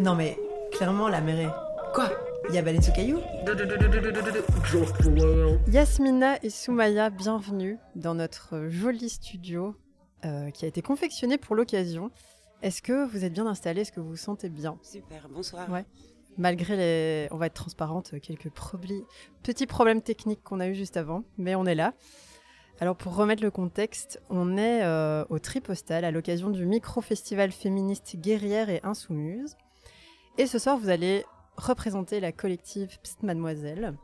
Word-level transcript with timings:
Non 0.00 0.14
mais, 0.14 0.38
clairement, 0.72 1.08
la 1.08 1.20
mairie. 1.20 1.48
Quoi? 1.94 2.10
Il 2.48 2.54
y 2.54 2.58
a 2.58 2.62
Baleine 2.62 2.82
sous 2.82 2.92
caillou 2.92 3.18
Yasmina 5.68 6.38
et 6.44 6.50
Soumaya, 6.50 7.10
bienvenue 7.10 7.78
dans 7.96 8.14
notre 8.14 8.68
joli 8.68 9.08
studio 9.08 9.74
euh, 10.24 10.50
qui 10.50 10.64
a 10.64 10.68
été 10.68 10.82
confectionné 10.82 11.38
pour 11.38 11.56
l'occasion. 11.56 12.10
Est-ce 12.62 12.82
que 12.82 13.06
vous 13.06 13.24
êtes 13.24 13.32
bien 13.32 13.46
installés 13.46 13.80
Est-ce 13.82 13.92
que 13.92 14.00
vous 14.00 14.10
vous 14.10 14.16
sentez 14.16 14.48
bien? 14.48 14.78
Super, 14.82 15.28
bonsoir. 15.28 15.68
Ouais. 15.70 15.84
Malgré 16.38 16.76
les, 16.76 17.28
on 17.32 17.36
va 17.38 17.46
être 17.46 17.54
transparente, 17.54 18.14
quelques 18.20 18.50
probli- 18.50 19.04
petits 19.42 19.66
problèmes 19.66 20.02
techniques 20.02 20.42
qu'on 20.42 20.60
a 20.60 20.68
eu 20.68 20.74
juste 20.74 20.96
avant, 20.96 21.24
mais 21.38 21.54
on 21.54 21.64
est 21.64 21.74
là. 21.74 21.94
Alors 22.78 22.94
pour 22.94 23.16
remettre 23.16 23.42
le 23.42 23.50
contexte, 23.50 24.20
on 24.28 24.56
est 24.58 24.84
euh, 24.84 25.24
au 25.30 25.38
Tripostal 25.38 26.04
à 26.04 26.10
l'occasion 26.10 26.50
du 26.50 26.66
micro-festival 26.66 27.50
féministe 27.50 28.16
Guerrière 28.18 28.68
et 28.68 28.80
Insoumise. 28.84 29.56
Et 30.38 30.46
ce 30.46 30.58
soir, 30.58 30.76
vous 30.76 30.90
allez 30.90 31.24
représenter 31.56 32.20
la 32.20 32.30
collective 32.30 32.98
Psst 33.02 33.22
Mademoiselle. 33.22 33.94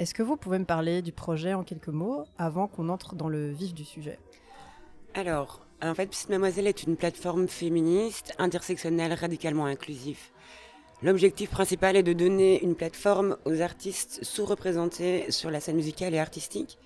Est-ce 0.00 0.12
que 0.12 0.24
vous 0.24 0.36
pouvez 0.36 0.58
me 0.58 0.64
parler 0.64 1.02
du 1.02 1.12
projet 1.12 1.54
en 1.54 1.62
quelques 1.62 1.86
mots 1.86 2.24
avant 2.36 2.66
qu'on 2.66 2.88
entre 2.88 3.14
dans 3.14 3.28
le 3.28 3.52
vif 3.52 3.72
du 3.72 3.84
sujet? 3.84 4.18
Alors, 5.14 5.64
en 5.80 5.94
fait, 5.94 6.08
Petite 6.08 6.30
Mademoiselle 6.30 6.66
est 6.66 6.82
une 6.82 6.96
plateforme 6.96 7.46
féministe, 7.46 8.34
intersectionnelle, 8.38 9.12
radicalement 9.12 9.66
inclusive. 9.66 10.18
L'objectif 11.00 11.48
principal 11.48 11.94
est 11.94 12.02
de 12.02 12.12
donner 12.12 12.60
une 12.64 12.74
plateforme 12.74 13.36
aux 13.44 13.60
artistes 13.60 14.24
sous-représentés 14.24 15.30
sur 15.30 15.52
la 15.52 15.60
scène 15.60 15.76
musicale 15.76 16.12
et 16.14 16.18
artistique. 16.18 16.76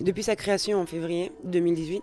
Depuis 0.00 0.24
sa 0.24 0.34
création 0.34 0.80
en 0.80 0.86
février 0.86 1.30
2018, 1.44 2.02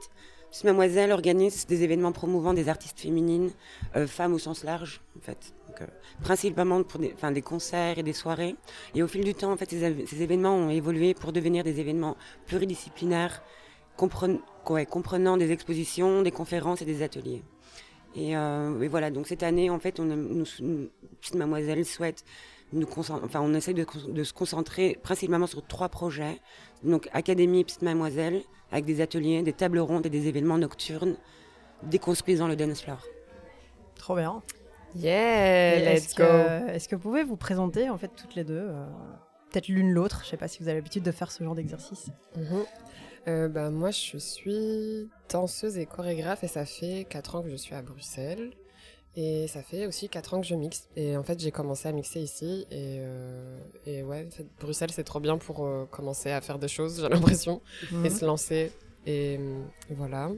Petite 0.52 0.64
Mademoiselle 0.64 1.12
organise 1.12 1.68
des 1.68 1.84
événements 1.84 2.14
promouvant 2.14 2.54
des 2.54 2.70
artistes 2.70 3.02
féminines, 3.02 3.52
euh, 3.98 4.08
femmes 4.08 4.34
au 4.34 4.40
sens 4.40 4.64
large, 4.64 5.02
en 5.18 5.22
fait. 5.22 5.54
Euh, 5.82 5.88
principalement 6.22 6.84
pour 6.84 7.00
des, 7.00 7.14
des 7.32 7.42
concerts 7.42 8.00
et 8.00 8.04
des 8.04 8.14
soirées. 8.14 8.56
Et 8.96 9.04
au 9.04 9.08
fil 9.08 9.24
du 9.24 9.34
temps, 9.34 9.52
en 9.52 9.58
fait, 9.58 9.70
ces, 9.70 10.22
événements 10.22 10.56
ont 10.56 10.70
évolué 10.70 11.14
pour 11.14 11.32
devenir 11.32 11.64
des 11.64 11.80
événements 11.80 12.18
pluridisciplinaires, 12.48 13.44
comprenant 13.96 15.38
des 15.38 15.52
expositions, 15.52 16.22
des 16.22 16.32
conférences 16.32 16.82
et 16.82 16.86
des 16.86 17.04
ateliers. 17.04 17.44
Et, 18.16 18.36
euh, 18.36 18.88
voilà, 18.90 19.12
donc 19.12 19.28
cette 19.28 19.44
année, 19.44 19.70
en 19.70 19.80
fait, 19.80 20.00
on, 20.00 20.06
nous, 20.06 20.46
Petite 21.22 21.36
Mademoiselle 21.36 21.86
souhaite 21.86 22.24
nous 22.74 22.88
enfin, 22.98 23.40
on 23.42 23.54
essaie 23.54 23.74
de, 23.74 23.86
de 24.10 24.24
se 24.24 24.34
concentrer 24.34 25.00
principalement 25.02 25.48
sur 25.48 25.66
trois 25.66 25.88
projets. 25.90 26.42
Donc, 26.84 27.08
Académie 27.14 27.64
Petite 27.64 27.82
Mademoiselle, 27.82 28.42
avec 28.72 28.86
des 28.86 29.02
ateliers, 29.02 29.42
des 29.42 29.54
tables 29.54 29.80
rondes 29.80 30.06
et 30.06 30.10
des 30.10 30.28
événements 30.28 30.58
nocturnes, 30.58 31.16
déconstruisant 31.84 32.48
le 32.48 32.56
dance 32.56 32.82
floor. 32.82 33.02
Trop 33.96 34.16
bien. 34.16 34.42
Yeah, 34.98 35.76
Et 35.76 35.80
let's 35.86 36.06
est-ce 36.06 36.16
go. 36.16 36.24
que, 36.24 36.70
est-ce 36.72 36.88
que 36.90 36.96
vous 36.96 37.02
pouvez 37.02 37.24
vous 37.24 37.38
présenter 37.38 37.90
en 37.90 37.98
fait 37.98 38.12
toutes 38.16 38.36
les 38.36 38.44
deux 38.44 38.68
euh, 38.70 38.86
Peut-être 39.52 39.68
l'une 39.70 39.92
l'autre, 39.92 40.22
je 40.26 40.30
sais 40.30 40.38
pas 40.38 40.48
si 40.48 40.60
vous 40.62 40.68
avez 40.68 40.78
l'habitude 40.80 41.04
de 41.04 41.12
faire 41.12 41.32
ce 41.32 41.44
genre 41.44 41.56
d'exercice. 41.56 42.08
Mhm. 42.36 42.64
Euh, 43.28 43.48
bah, 43.50 43.70
moi, 43.70 43.92
je 43.92 44.18
suis 44.18 45.10
danseuse 45.30 45.78
et 45.78 45.86
chorégraphe 45.86 46.44
et 46.44 46.48
ça 46.48 46.66
fait 46.66 47.06
4 47.10 47.36
ans 47.36 47.42
que 47.44 47.50
je 47.50 47.56
suis 47.56 47.76
à 47.76 47.82
Bruxelles. 47.82 48.52
Et 49.16 49.48
ça 49.48 49.64
fait 49.64 49.88
aussi 49.88 50.10
4 50.10 50.36
ans 50.36 50.42
que 50.42 50.48
je 50.48 50.54
mixe. 50.56 50.88
Et 50.96 51.18
en 51.18 51.24
fait, 51.24 51.40
j'ai 51.40 51.52
commencé 51.52 51.88
à 51.90 51.92
mixer 51.92 52.20
ici. 52.22 52.68
Et, 52.72 52.98
euh, 53.00 53.58
et 53.86 54.04
ouais, 54.04 54.26
en 54.28 54.32
fait, 54.32 54.46
Bruxelles, 54.60 54.92
c'est 54.92 55.04
trop 55.04 55.20
bien 55.20 55.38
pour 55.38 55.66
euh, 55.66 55.86
commencer 55.90 56.30
à 56.32 56.40
faire 56.40 56.60
des 56.60 56.68
choses, 56.68 57.02
j'ai 57.02 57.10
l'impression, 57.10 57.62
Mhm. 57.92 58.06
et 58.06 58.10
se 58.10 58.26
lancer. 58.26 58.72
Et 59.06 59.38
euh, 59.40 59.64
voilà. 59.90 60.30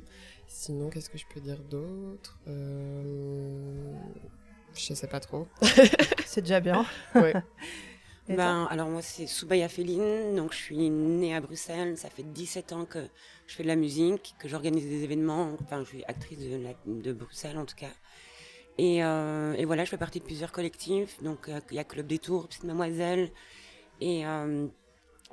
Sinon, 0.47 0.89
qu'est-ce 0.89 1.09
que 1.09 1.17
je 1.17 1.25
peux 1.31 1.41
dire 1.41 1.59
d'autre? 1.69 2.39
Euh... 2.47 3.93
Je 4.87 4.93
sais 4.93 5.07
pas 5.07 5.19
trop. 5.19 5.47
C'est 6.25 6.41
déjà 6.41 6.59
bien. 6.59 6.85
Ouais. 7.15 7.33
Ben, 8.27 8.67
alors 8.69 8.89
moi 8.89 9.01
c'est 9.01 9.25
Soubaya 9.25 9.67
Féline, 9.67 10.35
donc 10.35 10.53
je 10.53 10.57
suis 10.59 10.89
née 10.91 11.33
à 11.35 11.41
Bruxelles, 11.41 11.97
ça 11.97 12.11
fait 12.11 12.21
17 12.21 12.73
ans 12.73 12.85
que 12.85 12.99
je 13.47 13.55
fais 13.55 13.63
de 13.63 13.67
la 13.67 13.75
musique, 13.75 14.35
que 14.37 14.47
j'organise 14.47 14.85
des 14.87 15.03
événements, 15.03 15.49
enfin 15.63 15.79
je 15.79 15.85
suis 15.89 16.03
actrice 16.05 16.37
de, 16.37 16.57
la- 16.57 16.75
de 16.85 17.11
Bruxelles 17.11 17.57
en 17.57 17.65
tout 17.65 17.75
cas. 17.75 17.89
Et, 18.77 19.03
euh, 19.03 19.53
et 19.53 19.65
voilà, 19.65 19.83
je 19.83 19.89
fais 19.89 19.97
partie 19.97 20.19
de 20.19 20.25
plusieurs 20.25 20.51
collectifs, 20.51 21.21
donc 21.23 21.49
euh, 21.49 21.59
il 21.71 21.77
y 21.77 21.79
a 21.79 21.83
Club 21.83 22.05
des 22.05 22.19
Tours, 22.19 22.47
Petite 22.47 22.65
Mademoiselle, 22.65 23.31
et, 23.99 24.27
euh, 24.27 24.67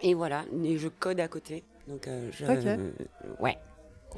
et 0.01 0.15
voilà, 0.15 0.47
et 0.65 0.79
je 0.79 0.89
code 0.89 1.21
à 1.21 1.29
côté, 1.29 1.65
donc 1.89 2.09
euh, 2.09 2.31
je... 2.33 2.47
Ok. 2.47 3.41
ouais. 3.41 3.59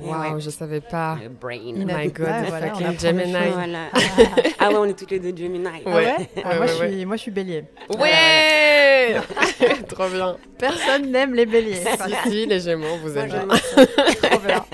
Et 0.01 0.07
Waouh, 0.07 0.35
ouais. 0.35 0.41
je 0.41 0.51
savais 0.51 0.81
pas. 0.81 1.19
Le 1.23 1.29
brain. 1.29 1.59
Oh 1.75 1.99
my 1.99 2.09
god, 2.13 2.27
Ouais, 2.27 2.43
voilà, 2.49 2.73
on 2.73 2.77
fucking 2.77 3.01
Gemini. 3.01 3.33
Voilà. 3.53 3.79
ah 4.59 4.69
ouais, 4.69 4.77
on 4.77 4.85
est 4.85 4.99
toutes 4.99 5.11
les 5.11 5.19
deux 5.19 5.37
Gemini. 5.37 5.67
Ah 5.85 5.89
Ouais? 5.91 5.95
ouais, 5.95 6.31
Ah, 6.45 6.49
Ouais, 6.51 6.57
moi, 6.57 6.67
ouais, 6.67 6.69
je 6.69 6.75
suis, 6.95 7.05
moi 7.07 7.17
je 7.17 7.23
suis 7.23 7.31
bélier. 7.31 7.65
Ouais 7.99 9.17
Trop 9.89 10.09
bien. 10.09 10.37
Personne 10.59 11.11
n'aime 11.11 11.35
les 11.35 11.47
béliers. 11.47 11.75
Si, 11.85 12.31
si, 12.31 12.47
les 12.47 12.61
Gémeaux, 12.61 12.97
vous 13.03 13.13
bien. 13.13 13.27
Trop 13.29 14.39
bien. 14.41 14.65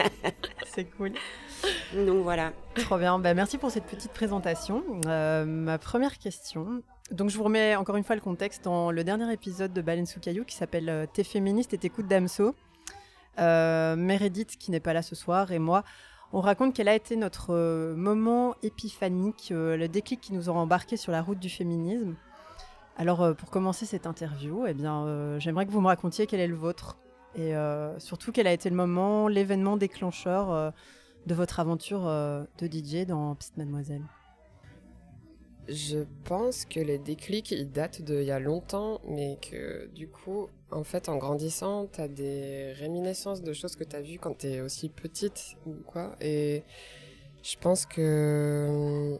C'est 0.74 0.84
cool. 0.96 1.12
Donc 1.94 2.22
voilà. 2.22 2.52
Trop 2.74 2.98
bien. 2.98 3.18
Bah, 3.18 3.32
merci 3.34 3.58
pour 3.58 3.70
cette 3.70 3.84
petite 3.84 4.12
présentation. 4.12 4.82
Euh, 5.06 5.44
ma 5.44 5.78
première 5.78 6.18
question. 6.18 6.82
Donc, 7.10 7.30
je 7.30 7.36
vous 7.36 7.44
remets 7.44 7.76
encore 7.76 7.96
une 7.96 8.04
fois 8.04 8.16
le 8.16 8.22
contexte 8.22 8.64
dans 8.64 8.90
le 8.90 9.04
dernier 9.04 9.30
épisode 9.32 9.72
de 9.72 9.82
Baleine 9.82 10.06
sous 10.06 10.20
caillou 10.20 10.44
qui 10.44 10.56
s'appelle 10.56 10.88
euh, 10.88 11.06
T'es 11.12 11.24
féministe 11.24 11.72
et 11.74 11.78
t'écoutes 11.78 12.08
Damso. 12.08 12.54
Euh, 13.38 13.96
Meredith, 13.96 14.56
qui 14.58 14.70
n'est 14.70 14.80
pas 14.80 14.92
là 14.92 15.02
ce 15.02 15.14
soir, 15.14 15.52
et 15.52 15.58
moi, 15.58 15.84
on 16.32 16.40
raconte 16.40 16.74
quel 16.74 16.88
a 16.88 16.94
été 16.94 17.16
notre 17.16 17.54
euh, 17.54 17.94
moment 17.96 18.54
épiphanique, 18.62 19.50
euh, 19.50 19.76
le 19.76 19.88
déclic 19.88 20.20
qui 20.20 20.32
nous 20.32 20.48
a 20.48 20.52
embarqués 20.52 20.96
sur 20.96 21.12
la 21.12 21.22
route 21.22 21.38
du 21.38 21.48
féminisme. 21.48 22.14
Alors, 22.96 23.34
pour 23.34 23.50
commencer 23.50 23.86
cette 23.86 24.06
interview, 24.06 24.66
eh 24.68 24.72
bien, 24.72 25.36
j'aimerais 25.40 25.66
que 25.66 25.72
vous 25.72 25.80
me 25.80 25.88
racontiez 25.88 26.28
quel 26.28 26.38
est 26.38 26.46
le 26.46 26.54
vôtre. 26.54 26.96
Et 27.34 27.52
surtout, 27.98 28.30
quel 28.30 28.46
a 28.46 28.52
été 28.52 28.70
le 28.70 28.76
moment, 28.76 29.26
l'événement 29.26 29.76
déclencheur 29.76 30.72
de 31.26 31.34
votre 31.34 31.58
aventure 31.58 32.04
de 32.04 32.66
DJ 32.68 33.04
dans 33.04 33.34
Petite 33.34 33.56
Mademoiselle? 33.56 34.04
Je 35.68 36.04
pense 36.24 36.66
que 36.66 36.78
les 36.78 36.98
déclics, 36.98 37.50
ils 37.50 37.70
datent 37.70 38.02
d'il 38.02 38.22
y 38.22 38.30
a 38.30 38.38
longtemps, 38.38 39.00
mais 39.08 39.38
que 39.42 39.88
du 39.94 40.08
coup, 40.08 40.48
en 40.74 40.84
fait, 40.84 41.08
en 41.08 41.16
grandissant, 41.16 41.86
t'as 41.86 42.08
des 42.08 42.72
réminiscences 42.72 43.42
de 43.42 43.52
choses 43.52 43.76
que 43.76 43.84
t'as 43.84 44.00
vues 44.00 44.18
quand 44.18 44.36
t'es 44.38 44.60
aussi 44.60 44.88
petite 44.88 45.56
ou 45.66 45.74
quoi. 45.86 46.16
Et 46.20 46.64
je 47.42 47.56
pense 47.58 47.86
que... 47.86 49.16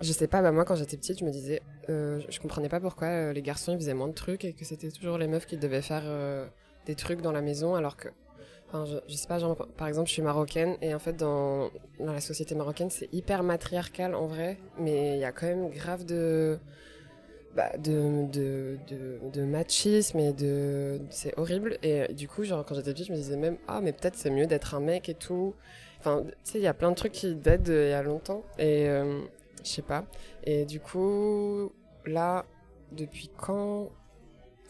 Je 0.00 0.12
sais 0.12 0.28
pas, 0.28 0.40
bah 0.40 0.50
moi 0.50 0.64
quand 0.64 0.76
j'étais 0.76 0.96
petite, 0.96 1.20
je 1.20 1.24
me 1.26 1.30
disais, 1.30 1.60
euh, 1.90 2.20
je 2.28 2.40
comprenais 2.40 2.70
pas 2.70 2.80
pourquoi 2.80 3.08
euh, 3.08 3.32
les 3.34 3.42
garçons 3.42 3.72
ils 3.72 3.78
faisaient 3.78 3.94
moins 3.94 4.08
de 4.08 4.14
trucs 4.14 4.46
et 4.46 4.54
que 4.54 4.64
c'était 4.64 4.90
toujours 4.90 5.18
les 5.18 5.28
meufs 5.28 5.44
qui 5.44 5.58
devaient 5.58 5.82
faire 5.82 6.04
euh, 6.06 6.46
des 6.86 6.94
trucs 6.94 7.20
dans 7.20 7.32
la 7.32 7.42
maison 7.42 7.74
alors 7.74 7.96
que 7.96 8.08
Enfin, 8.72 8.86
je, 8.86 8.98
je 9.08 9.16
sais 9.16 9.26
pas, 9.26 9.40
genre, 9.40 9.56
par 9.76 9.88
exemple, 9.88 10.06
je 10.06 10.12
suis 10.12 10.22
marocaine 10.22 10.76
et 10.80 10.94
en 10.94 11.00
fait, 11.00 11.14
dans, 11.14 11.70
dans 11.98 12.12
la 12.12 12.20
société 12.20 12.54
marocaine, 12.54 12.88
c'est 12.88 13.12
hyper 13.12 13.42
matriarcal 13.42 14.14
en 14.14 14.28
vrai, 14.28 14.58
mais 14.78 15.16
il 15.16 15.20
y 15.20 15.24
a 15.24 15.32
quand 15.32 15.46
même 15.46 15.70
grave 15.70 16.04
de, 16.04 16.56
bah, 17.54 17.70
de, 17.78 18.26
de, 18.30 18.78
de, 19.32 19.44
machisme 19.44 20.18
et 20.18 20.32
de. 20.32 21.00
C'est 21.10 21.36
horrible. 21.38 21.78
Et 21.82 22.12
du 22.12 22.28
coup, 22.28 22.44
genre, 22.44 22.64
quand 22.64 22.74
j'étais 22.74 22.92
petite, 22.92 23.06
je 23.06 23.12
me 23.12 23.16
disais 23.16 23.36
même, 23.36 23.56
ah, 23.68 23.80
mais 23.80 23.92
peut-être 23.92 24.16
c'est 24.16 24.30
mieux 24.30 24.46
d'être 24.46 24.74
un 24.74 24.80
mec 24.80 25.08
et 25.08 25.14
tout. 25.14 25.54
Enfin, 25.98 26.24
tu 26.26 26.32
sais, 26.44 26.58
il 26.58 26.62
y 26.62 26.68
a 26.68 26.74
plein 26.74 26.90
de 26.90 26.96
trucs 26.96 27.12
qui 27.12 27.34
datent 27.34 27.62
d'il 27.62 27.74
y 27.74 27.92
a 27.92 28.02
longtemps 28.02 28.42
et 28.58 28.88
euh, 28.88 29.20
je 29.64 29.68
sais 29.68 29.82
pas. 29.82 30.06
Et 30.44 30.64
du 30.64 30.80
coup, 30.80 31.72
là, 32.06 32.46
depuis 32.92 33.30
quand 33.36 33.90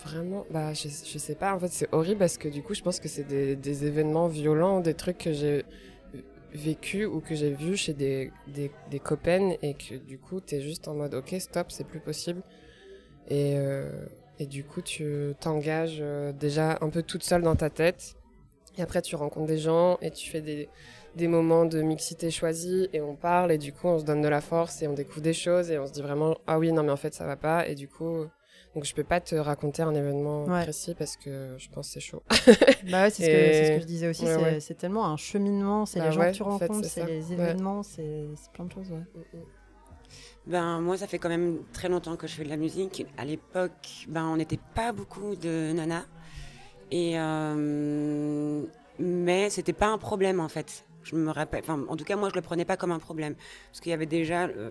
Vraiment, 0.04 0.46
bah, 0.50 0.72
je, 0.72 0.88
je 0.88 1.18
sais 1.18 1.34
pas. 1.34 1.54
En 1.54 1.58
fait, 1.58 1.68
c'est 1.68 1.88
horrible 1.92 2.20
parce 2.20 2.38
que 2.38 2.48
du 2.48 2.62
coup, 2.62 2.74
je 2.74 2.82
pense 2.82 3.00
que 3.00 3.08
c'est 3.08 3.24
des, 3.24 3.54
des 3.54 3.84
événements 3.84 4.28
violents, 4.28 4.80
des 4.80 4.94
trucs 4.94 5.18
que 5.18 5.32
j'ai 5.32 5.64
vécu 6.52 7.04
ou 7.04 7.20
que 7.20 7.34
j'ai 7.34 7.50
vu 7.50 7.76
chez 7.76 7.92
des, 7.92 8.32
des, 8.48 8.70
des 8.90 8.98
copaines 8.98 9.56
et 9.62 9.74
que 9.74 9.96
du 9.96 10.18
coup, 10.18 10.40
t'es 10.40 10.60
juste 10.62 10.88
en 10.88 10.94
mode, 10.94 11.14
ok, 11.14 11.34
stop, 11.38 11.70
c'est 11.70 11.86
plus 11.86 12.00
possible. 12.00 12.42
Et, 13.28 13.54
euh, 13.56 13.90
et 14.38 14.46
du 14.46 14.64
coup, 14.64 14.82
tu 14.82 15.34
t'engages 15.40 15.98
euh, 16.00 16.32
déjà 16.32 16.78
un 16.80 16.88
peu 16.88 17.02
toute 17.02 17.22
seule 17.22 17.42
dans 17.42 17.56
ta 17.56 17.70
tête. 17.70 18.14
Et 18.78 18.82
après, 18.82 19.02
tu 19.02 19.16
rencontres 19.16 19.46
des 19.48 19.58
gens 19.58 19.98
et 20.00 20.10
tu 20.10 20.30
fais 20.30 20.40
des, 20.40 20.68
des 21.16 21.28
moments 21.28 21.64
de 21.64 21.82
mixité 21.82 22.30
choisis 22.30 22.88
et 22.92 23.00
on 23.00 23.14
parle 23.16 23.52
et 23.52 23.58
du 23.58 23.72
coup, 23.72 23.88
on 23.88 23.98
se 23.98 24.04
donne 24.04 24.22
de 24.22 24.28
la 24.28 24.40
force 24.40 24.80
et 24.82 24.88
on 24.88 24.94
découvre 24.94 25.20
des 25.22 25.32
choses 25.32 25.70
et 25.70 25.78
on 25.78 25.86
se 25.86 25.92
dit 25.92 26.02
vraiment, 26.02 26.36
ah 26.46 26.58
oui, 26.58 26.72
non, 26.72 26.82
mais 26.82 26.92
en 26.92 26.96
fait, 26.96 27.12
ça 27.14 27.26
va 27.26 27.36
pas. 27.36 27.66
Et 27.68 27.74
du 27.74 27.88
coup, 27.88 28.24
donc 28.74 28.84
je 28.84 28.94
peux 28.94 29.02
pas 29.04 29.20
te 29.20 29.34
raconter 29.34 29.82
un 29.82 29.92
événement 29.94 30.44
Ouais. 30.44 30.62
précis 30.62 30.94
parce 30.96 31.16
que 31.16 31.56
je 31.58 31.68
pense 31.70 31.88
que 31.88 31.92
c'est 31.94 32.00
chaud. 32.00 32.22
Bah 32.90 33.02
ouais, 33.02 33.10
c'est 33.10 33.24
ce, 33.24 33.28
que- 33.28 33.32
Et- 33.32 33.52
c'est 33.52 33.64
ce 33.66 33.72
que 33.76 33.80
je 33.80 33.86
disais 33.86 34.08
aussi. 34.08 34.24
Ouais, 34.24 34.60
c'est 34.60 34.74
ouais. 34.74 34.78
tellement 34.78 35.06
un 35.06 35.16
cheminement. 35.16 35.84
C'est 35.84 35.98
Bah 35.98 36.06
les 36.06 36.12
gens 36.12 36.20
que 36.22 36.30
tu 36.36 36.42
en 36.42 36.58
fait, 36.58 36.68
rencontres, 36.68 36.88
c'est 36.88 37.04
les 37.06 37.32
événements, 37.32 37.82
c'est 37.82 38.28
c'est 38.36 38.52
plein 38.52 38.64
de 38.66 38.72
choses. 38.72 38.90
Ouais. 38.92 39.02
Ben, 40.46 40.80
moi, 40.80 40.96
ça 40.96 41.06
fait 41.06 41.18
quand 41.18 41.28
même 41.28 41.58
très 41.72 41.88
longtemps 41.88 42.16
que 42.16 42.26
je 42.26 42.34
fais 42.34 42.44
de 42.44 42.48
la 42.48 42.56
musique. 42.56 43.06
À 43.18 43.24
l'époque, 43.24 44.06
ben, 44.08 44.24
on 44.24 44.36
n'était 44.36 44.58
pas 44.74 44.92
beaucoup 44.92 45.36
de 45.36 45.72
nanas. 45.72 46.04
Et, 46.90 47.18
euh, 47.18 48.62
mais 48.98 49.50
c'était 49.50 49.72
pas 49.72 49.88
un 49.88 49.98
problème, 49.98 50.40
en 50.40 50.48
fait. 50.48 50.84
Je 51.02 51.14
me 51.16 51.30
rappelle, 51.30 51.62
en 51.68 51.96
tout 51.96 52.04
cas, 52.04 52.16
moi, 52.16 52.28
je 52.28 52.34
le 52.34 52.42
prenais 52.42 52.64
pas 52.64 52.76
comme 52.76 52.92
un 52.92 52.98
problème. 52.98 53.34
Parce 53.68 53.80
qu'il 53.80 53.90
y 53.90 53.92
avait 53.94 54.06
déjà, 54.06 54.46
euh, 54.46 54.70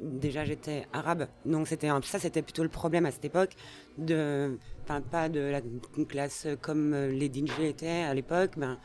déjà, 0.00 0.44
j'étais 0.44 0.86
arabe. 0.92 1.26
Donc, 1.44 1.68
c'était 1.68 1.88
ça, 2.02 2.18
c'était 2.18 2.42
plutôt 2.42 2.62
le 2.62 2.68
problème 2.68 3.06
à 3.06 3.10
cette 3.10 3.24
époque. 3.24 3.52
De, 3.98 4.58
enfin, 4.82 5.00
pas 5.00 5.28
de 5.28 5.40
la 5.40 5.60
classe 6.08 6.46
comme 6.60 6.94
les 6.94 7.26
DJ 7.26 7.60
étaient 7.60 7.88
à 7.88 8.14
l'époque. 8.14 8.52
Ben, 8.56 8.78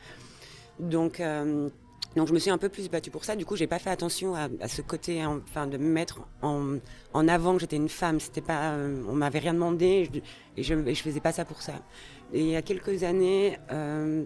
donc, 0.78 1.20
euh, 1.20 1.70
donc, 2.16 2.28
je 2.28 2.32
me 2.32 2.38
suis 2.38 2.50
un 2.50 2.58
peu 2.58 2.68
plus 2.68 2.88
battue 2.90 3.10
pour 3.10 3.24
ça. 3.24 3.36
Du 3.36 3.44
coup, 3.44 3.56
j'ai 3.56 3.66
pas 3.66 3.78
fait 3.78 3.90
attention 3.90 4.34
à, 4.34 4.48
à 4.60 4.68
ce 4.68 4.82
côté, 4.82 5.20
hein, 5.20 5.40
enfin, 5.48 5.66
de 5.66 5.76
me 5.76 5.88
mettre 5.88 6.20
en, 6.42 6.76
en 7.12 7.28
avant 7.28 7.54
que 7.54 7.60
j'étais 7.60 7.76
une 7.76 7.88
femme. 7.88 8.18
C'était 8.20 8.40
pas, 8.40 8.72
euh, 8.72 9.02
on 9.08 9.12
m'avait 9.14 9.38
rien 9.38 9.54
demandé 9.54 10.10
et 10.56 10.62
je, 10.62 10.74
je 10.94 11.02
faisais 11.02 11.20
pas 11.20 11.32
ça 11.32 11.44
pour 11.44 11.62
ça. 11.62 11.74
Et 12.32 12.40
il 12.40 12.46
y 12.48 12.56
a 12.56 12.62
quelques 12.62 13.02
années, 13.04 13.58
euh, 13.70 14.24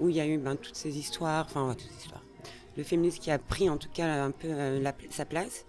où 0.00 0.08
il 0.08 0.16
y 0.16 0.20
a 0.20 0.26
eu 0.26 0.38
ben, 0.38 0.56
toutes 0.56 0.76
ces 0.76 0.96
histoires, 0.96 1.44
enfin, 1.48 1.68
ouais, 1.68 1.74
toutes 1.74 1.90
ces 1.90 2.04
histoires, 2.04 2.22
le 2.76 2.84
féminisme 2.84 3.20
qui 3.20 3.30
a 3.32 3.38
pris 3.38 3.68
en 3.68 3.76
tout 3.76 3.90
cas 3.92 4.22
un 4.24 4.30
peu 4.30 4.48
euh, 4.50 4.80
la- 4.80 4.94
sa 5.10 5.24
place. 5.24 5.66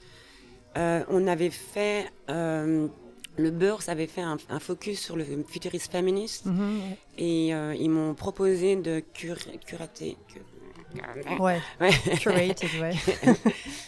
On 0.76 1.28
avait 1.28 1.50
fait, 1.50 2.06
le 2.30 2.90
Beurre 3.52 3.82
avait 3.88 4.08
fait 4.08 4.22
un, 4.22 4.38
un 4.50 4.60
focus 4.60 5.00
sur 5.02 5.18
le 5.18 5.26
futurisme 5.48 5.92
féministe 5.92 6.46
Mhm, 6.46 6.80
et 7.18 7.54
euh, 7.54 7.76
ils 7.78 7.90
m'ont 7.90 8.14
proposé 8.14 8.76
de 8.78 9.02
cur- 9.14 9.36
curater. 9.66 10.16
Ouais. 11.40 11.62
Ouais. 11.80 11.92
Curated, 12.20 12.70
ouais. 12.82 12.94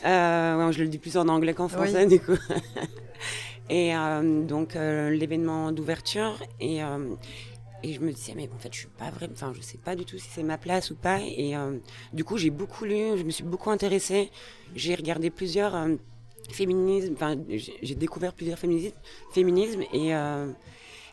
Euh, 0.04 0.58
ouais, 0.58 0.74
je 0.74 0.82
le 0.82 0.90
dis 0.90 0.98
plus 0.98 1.16
en 1.16 1.28
anglais 1.28 1.54
qu'en 1.54 1.68
français, 1.68 2.08
du 2.08 2.20
coup. 2.20 2.38
et 3.70 3.96
euh, 3.96 4.44
donc, 4.44 4.76
euh, 4.76 5.12
l'événement 5.12 5.72
d'ouverture. 5.72 6.42
Et, 6.60 6.80
et 7.84 7.94
je 7.94 8.00
me 8.00 8.12
disais, 8.12 8.34
mais 8.36 8.50
en 8.52 8.58
fait, 8.58 8.74
je 8.74 8.80
suis 8.80 8.88
pas 8.88 9.12
vraiment. 9.12 9.34
Enfin, 9.34 9.54
je 9.56 9.62
sais 9.62 9.78
pas 9.78 9.96
du 9.96 10.04
tout 10.06 10.18
si 10.18 10.28
c'est 10.32 10.42
ma 10.42 10.58
place 10.58 10.90
ou 10.90 10.96
pas. 10.96 11.20
Et 11.20 11.54
du 12.14 12.24
coup, 12.24 12.38
j'ai 12.38 12.50
beaucoup 12.50 12.86
lu, 12.86 13.16
je 13.16 13.24
me 13.24 13.30
suis 13.30 13.44
beaucoup 13.44 13.70
intéressée. 13.70 14.32
J'ai 14.76 14.96
regardé 14.96 15.30
plusieurs 15.30 15.76
féminismes. 16.50 17.14
Enfin, 17.14 17.36
j'ai 17.48 17.96
découvert 17.96 18.34
plusieurs 18.34 18.58
féminismes. 18.58 18.98
féminismes 19.32 19.84
et 19.94 20.14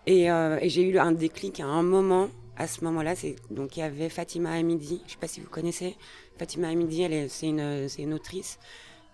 et, 0.06 0.24
et 0.24 0.68
j'ai 0.70 0.82
eu 0.82 0.98
un 0.98 1.12
déclic 1.12 1.60
à 1.60 1.66
un 1.66 1.82
moment. 1.82 2.28
À 2.60 2.66
ce 2.66 2.82
moment-là, 2.84 3.14
c'est 3.14 3.36
donc 3.50 3.76
il 3.76 3.80
y 3.80 3.82
avait 3.84 4.08
Fatima 4.08 4.50
Hamidi. 4.50 5.00
Je 5.06 5.12
sais 5.12 5.18
pas 5.18 5.28
si 5.28 5.40
vous 5.40 5.48
connaissez. 5.48 5.96
Fatima 6.38 6.68
Hamidi, 6.68 7.02
elle 7.02 7.12
est, 7.12 7.28
c'est 7.28 7.46
une, 7.46 7.88
c'est 7.88 8.02
une 8.02 8.12
autrice 8.12 8.58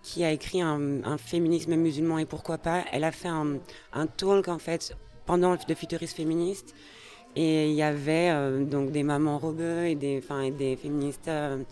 qui 0.01 0.23
a 0.23 0.31
écrit 0.31 0.61
un, 0.61 1.03
un 1.03 1.17
féminisme 1.17 1.75
musulman 1.75 2.17
et 2.17 2.25
pourquoi 2.25 2.57
pas. 2.57 2.83
Elle 2.91 3.03
a 3.03 3.11
fait 3.11 3.27
un, 3.27 3.59
un 3.93 4.07
talk 4.07 4.47
en 4.47 4.57
fait 4.59 4.97
pendant 5.27 5.51
le 5.51 5.75
futurisme 5.75 6.15
féministe 6.15 6.73
et 7.35 7.69
il 7.69 7.75
y 7.75 7.83
avait 7.83 8.29
euh, 8.31 8.65
donc 8.65 8.91
des 8.91 9.03
mamans 9.03 9.37
robeux 9.37 9.85
et 9.85 9.95
des, 9.95 10.23
et 10.43 10.51
des 10.51 10.75
féministes 10.75 11.27
euh, 11.27 11.63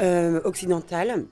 euh, 0.00 0.40
occidentales. 0.44 1.24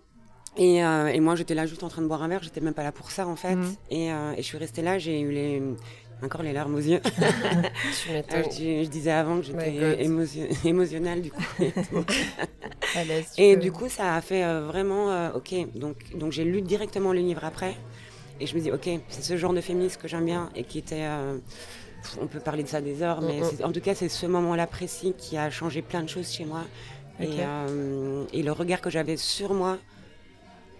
Et, 0.57 0.77
et 0.77 1.21
moi 1.21 1.35
j'étais 1.35 1.55
là 1.55 1.65
juste 1.65 1.83
en 1.83 1.89
train 1.89 2.03
de 2.03 2.07
boire 2.09 2.23
un 2.23 2.29
verre, 2.29 2.43
j'étais 2.43 2.61
même 2.61 2.75
pas 2.75 2.83
là 2.83 2.93
pour 2.93 3.11
ça 3.11 3.27
en 3.27 3.37
fait. 3.37 3.57
Et, 3.91 4.13
euh, 4.13 4.33
et 4.37 4.43
je 4.43 4.47
suis 4.47 4.59
restée 4.59 4.83
là, 4.83 4.99
j'ai 4.99 5.19
eu 5.21 5.31
les, 5.33 5.63
encore 6.25 6.43
les 6.43 6.53
larmes 6.53 6.75
aux 6.75 6.79
yeux. 6.79 7.01
Tu 8.05 8.13
m'étonnes. 8.13 8.45
je, 8.51 8.85
je 8.85 8.89
disais 8.89 9.11
avant 9.11 9.39
que 9.41 9.47
j'étais 9.47 10.05
émotion- 10.05 10.47
émotionnelle 10.65 11.23
du 11.23 11.31
coup. 11.31 11.43
Tu 13.35 13.41
Et 13.43 13.55
peux- 13.57 13.63
du 13.63 13.73
coup, 13.73 13.89
ça 13.89 14.15
a 14.15 14.21
fait 14.21 14.45
euh, 14.45 14.67
vraiment, 14.67 15.11
euh, 15.11 15.31
ok, 15.35 15.55
donc, 15.75 15.97
donc 16.17 16.33
j'ai 16.33 16.45
lu 16.45 16.61
directement 16.63 17.13
le 17.13 17.21
livre 17.21 17.45
après, 17.45 17.75
et 18.41 18.47
je 18.47 18.55
me 18.55 18.61
dis, 18.61 18.71
ok, 18.71 18.89
c'est 19.09 19.23
ce 19.23 19.37
genre 19.37 19.55
de 19.55 19.61
féminisme 19.61 20.01
que 20.01 20.09
j'aime 20.09 20.27
bien, 20.27 20.51
et 20.55 20.65
qui 20.65 20.79
était, 20.79 21.05
euh, 21.05 21.39
on 22.21 22.27
peut 22.27 22.41
parler 22.41 22.63
de 22.65 22.69
ça 22.69 22.81
des 22.83 23.03
heures, 23.03 23.23
mais 23.23 23.41
Mm, 23.41 23.65
en 23.65 23.73
tout 23.73 23.81
cas, 23.81 23.95
c'est 23.95 24.09
ce 24.11 24.27
moment-là 24.27 24.67
précis 24.67 25.15
qui 25.17 25.37
a 25.39 25.49
changé 25.51 25.81
plein 25.83 26.03
de 26.03 26.09
choses 26.09 26.31
chez 26.31 26.45
moi, 26.45 26.65
et, 27.21 27.29
et 28.33 28.43
le 28.43 28.53
regard 28.53 28.81
que 28.83 28.91
j'avais 28.91 29.17
sur 29.17 29.55
moi, 29.55 29.79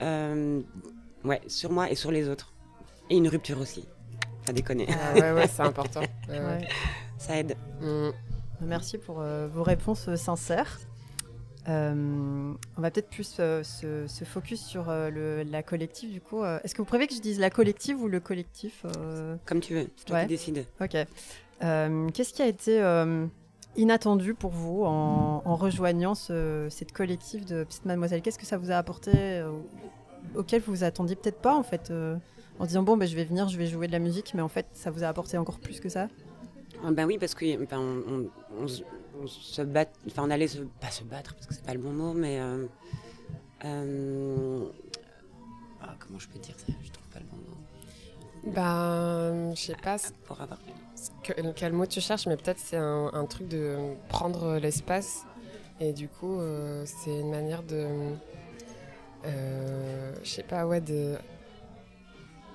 ouais, 0.01 1.41
sur 1.47 1.71
moi 1.73 1.91
et 1.91 1.95
sur 1.95 2.11
les 2.11 2.29
autres, 2.29 2.53
et 3.09 3.17
une 3.17 3.29
rupture 3.29 3.59
aussi, 3.61 3.85
à 4.47 4.53
déconner, 4.53 4.87
Ah 4.91 5.15
ouais, 5.15 5.33
ouais, 5.33 5.47
c'est 5.49 5.63
important. 5.63 6.01
Ouais. 6.29 6.67
Ça 7.19 7.37
aide. 7.39 7.57
Mm. 7.81 8.11
Merci 8.63 8.99
pour 8.99 9.21
euh, 9.21 9.49
vos 9.53 9.63
réponses 9.63 10.09
euh, 10.09 10.17
sincères. 10.17 10.79
Euh, 11.69 12.53
on 12.77 12.81
va 12.81 12.91
peut-être 12.91 13.09
plus 13.09 13.37
euh, 13.39 13.63
se, 13.63 14.07
se 14.09 14.25
focus 14.25 14.61
sur 14.65 14.89
euh, 14.89 15.11
le, 15.11 15.43
la 15.45 15.63
collective 15.63 16.13
du 16.13 16.21
coup. 16.21 16.43
Euh, 16.43 16.59
Est-ce 16.65 16.75
que 16.75 16.79
vous 16.83 16.87
préférez 16.87 17.07
que 17.07 17.15
je 17.15 17.21
dise 17.21 17.39
la 17.39 17.51
collective 17.51 18.01
ou 18.03 18.09
le 18.09 18.19
collectif 18.19 18.85
euh, 18.99 19.37
Comme 19.47 19.61
tu 19.61 19.75
veux, 19.75 19.89
c'est 19.97 20.07
toi 20.07 20.17
Ouais. 20.17 20.23
qui 20.23 20.29
décides. 20.29 20.67
Ok. 20.81 20.97
Euh, 21.63 22.09
Qu'est-ce 22.11 22.33
qui 22.33 22.43
a 22.43 22.47
été 22.49 22.81
euh, 22.83 23.27
inattendu 23.77 24.35
pour 24.35 24.51
vous 24.51 24.83
en, 24.85 25.43
en 25.45 25.55
rejoignant 25.55 26.17
ce- 26.17 26.67
cette 26.69 26.91
collective 26.91 27.45
de 27.45 27.63
Petite 27.63 27.85
Mademoiselle? 27.85 28.23
Qu'est-ce 28.23 28.41
que 28.41 28.47
ça 28.47 28.59
vous 28.59 28.73
a 28.73 28.77
apporté 28.77 29.13
euh, 29.15 29.53
auquel 30.37 30.61
vous 30.63 30.73
vous 30.73 30.85
attendiez 30.85 31.17
peut-être 31.17 31.41
pas 31.41 31.55
en 31.55 31.63
fait 31.63 31.91
euh, 31.91 32.17
en 32.59 32.67
disant 32.67 32.83
bon 32.83 32.97
ben 32.97 33.07
je 33.09 33.17
vais 33.17 33.25
venir, 33.25 33.49
je 33.49 33.57
vais 33.59 33.67
jouer 33.67 33.87
de 33.87 33.93
la 33.93 33.99
musique, 33.99 34.33
mais 34.35 34.43
en 34.43 34.49
fait 34.49 34.67
ça 34.73 34.91
vous 34.91 35.03
a 35.05 35.09
apporté 35.09 35.39
encore 35.39 35.59
plus 35.59 35.81
que 35.81 35.89
ça? 35.89 36.09
Ah 36.85 36.91
ben 36.91 37.07
oui, 37.07 37.19
parce 37.19 37.35
que 37.35 37.45
on, 37.75 37.79
on- 37.79 38.29
on 38.63 38.69
se- 38.69 38.83
on 39.23 39.27
se 39.27 39.63
bat, 39.63 39.87
enfin 40.07 40.25
on 40.27 40.31
allait 40.31 40.49
se, 40.49 40.59
pas 40.81 40.91
se 40.91 41.05
battre 41.05 41.35
parce 41.35 41.47
que 41.47 41.55
c'est 41.55 41.65
pas 41.65 41.75
le 41.75 41.81
bon 41.81 41.93
mot, 41.93 42.13
mais 42.13 42.41
euh, 42.41 42.67
euh, 43.65 44.65
ah, 45.81 45.95
comment 46.01 46.19
je 46.19 46.29
peux 46.29 46.39
dire 46.39 46.55
ça? 46.59 46.73
Je 46.83 46.91
trouve 46.91 47.07
pas 47.09 47.21
le 47.21 47.27
bon 47.27 47.37
mot. 47.37 48.53
Bah, 48.55 49.55
je 49.55 49.61
sais 49.61 49.77
pas 49.81 49.99
ce 49.99 50.09
Pour 50.25 50.41
avoir, 50.41 50.59
que- 51.23 51.53
quel 51.55 51.73
mot 51.73 51.87
tu 51.87 52.01
cherches, 52.01 52.27
mais 52.27 52.37
peut-être 52.37 52.59
c'est 52.59 52.77
un, 52.77 53.11
un 53.13 53.25
truc 53.27 53.47
de 53.49 53.77
prendre 54.09 54.59
l'espace. 54.59 55.25
Et 55.81 55.93
du 55.93 56.09
coup, 56.09 56.39
euh, 56.41 56.85
c'est 56.87 57.21
une 57.21 57.31
manière 57.31 57.63
de. 57.63 57.87
Euh, 59.27 60.13
je 60.23 60.29
sais 60.31 60.43
pas, 60.43 60.67
ouais, 60.67 60.81
de. 60.81 61.15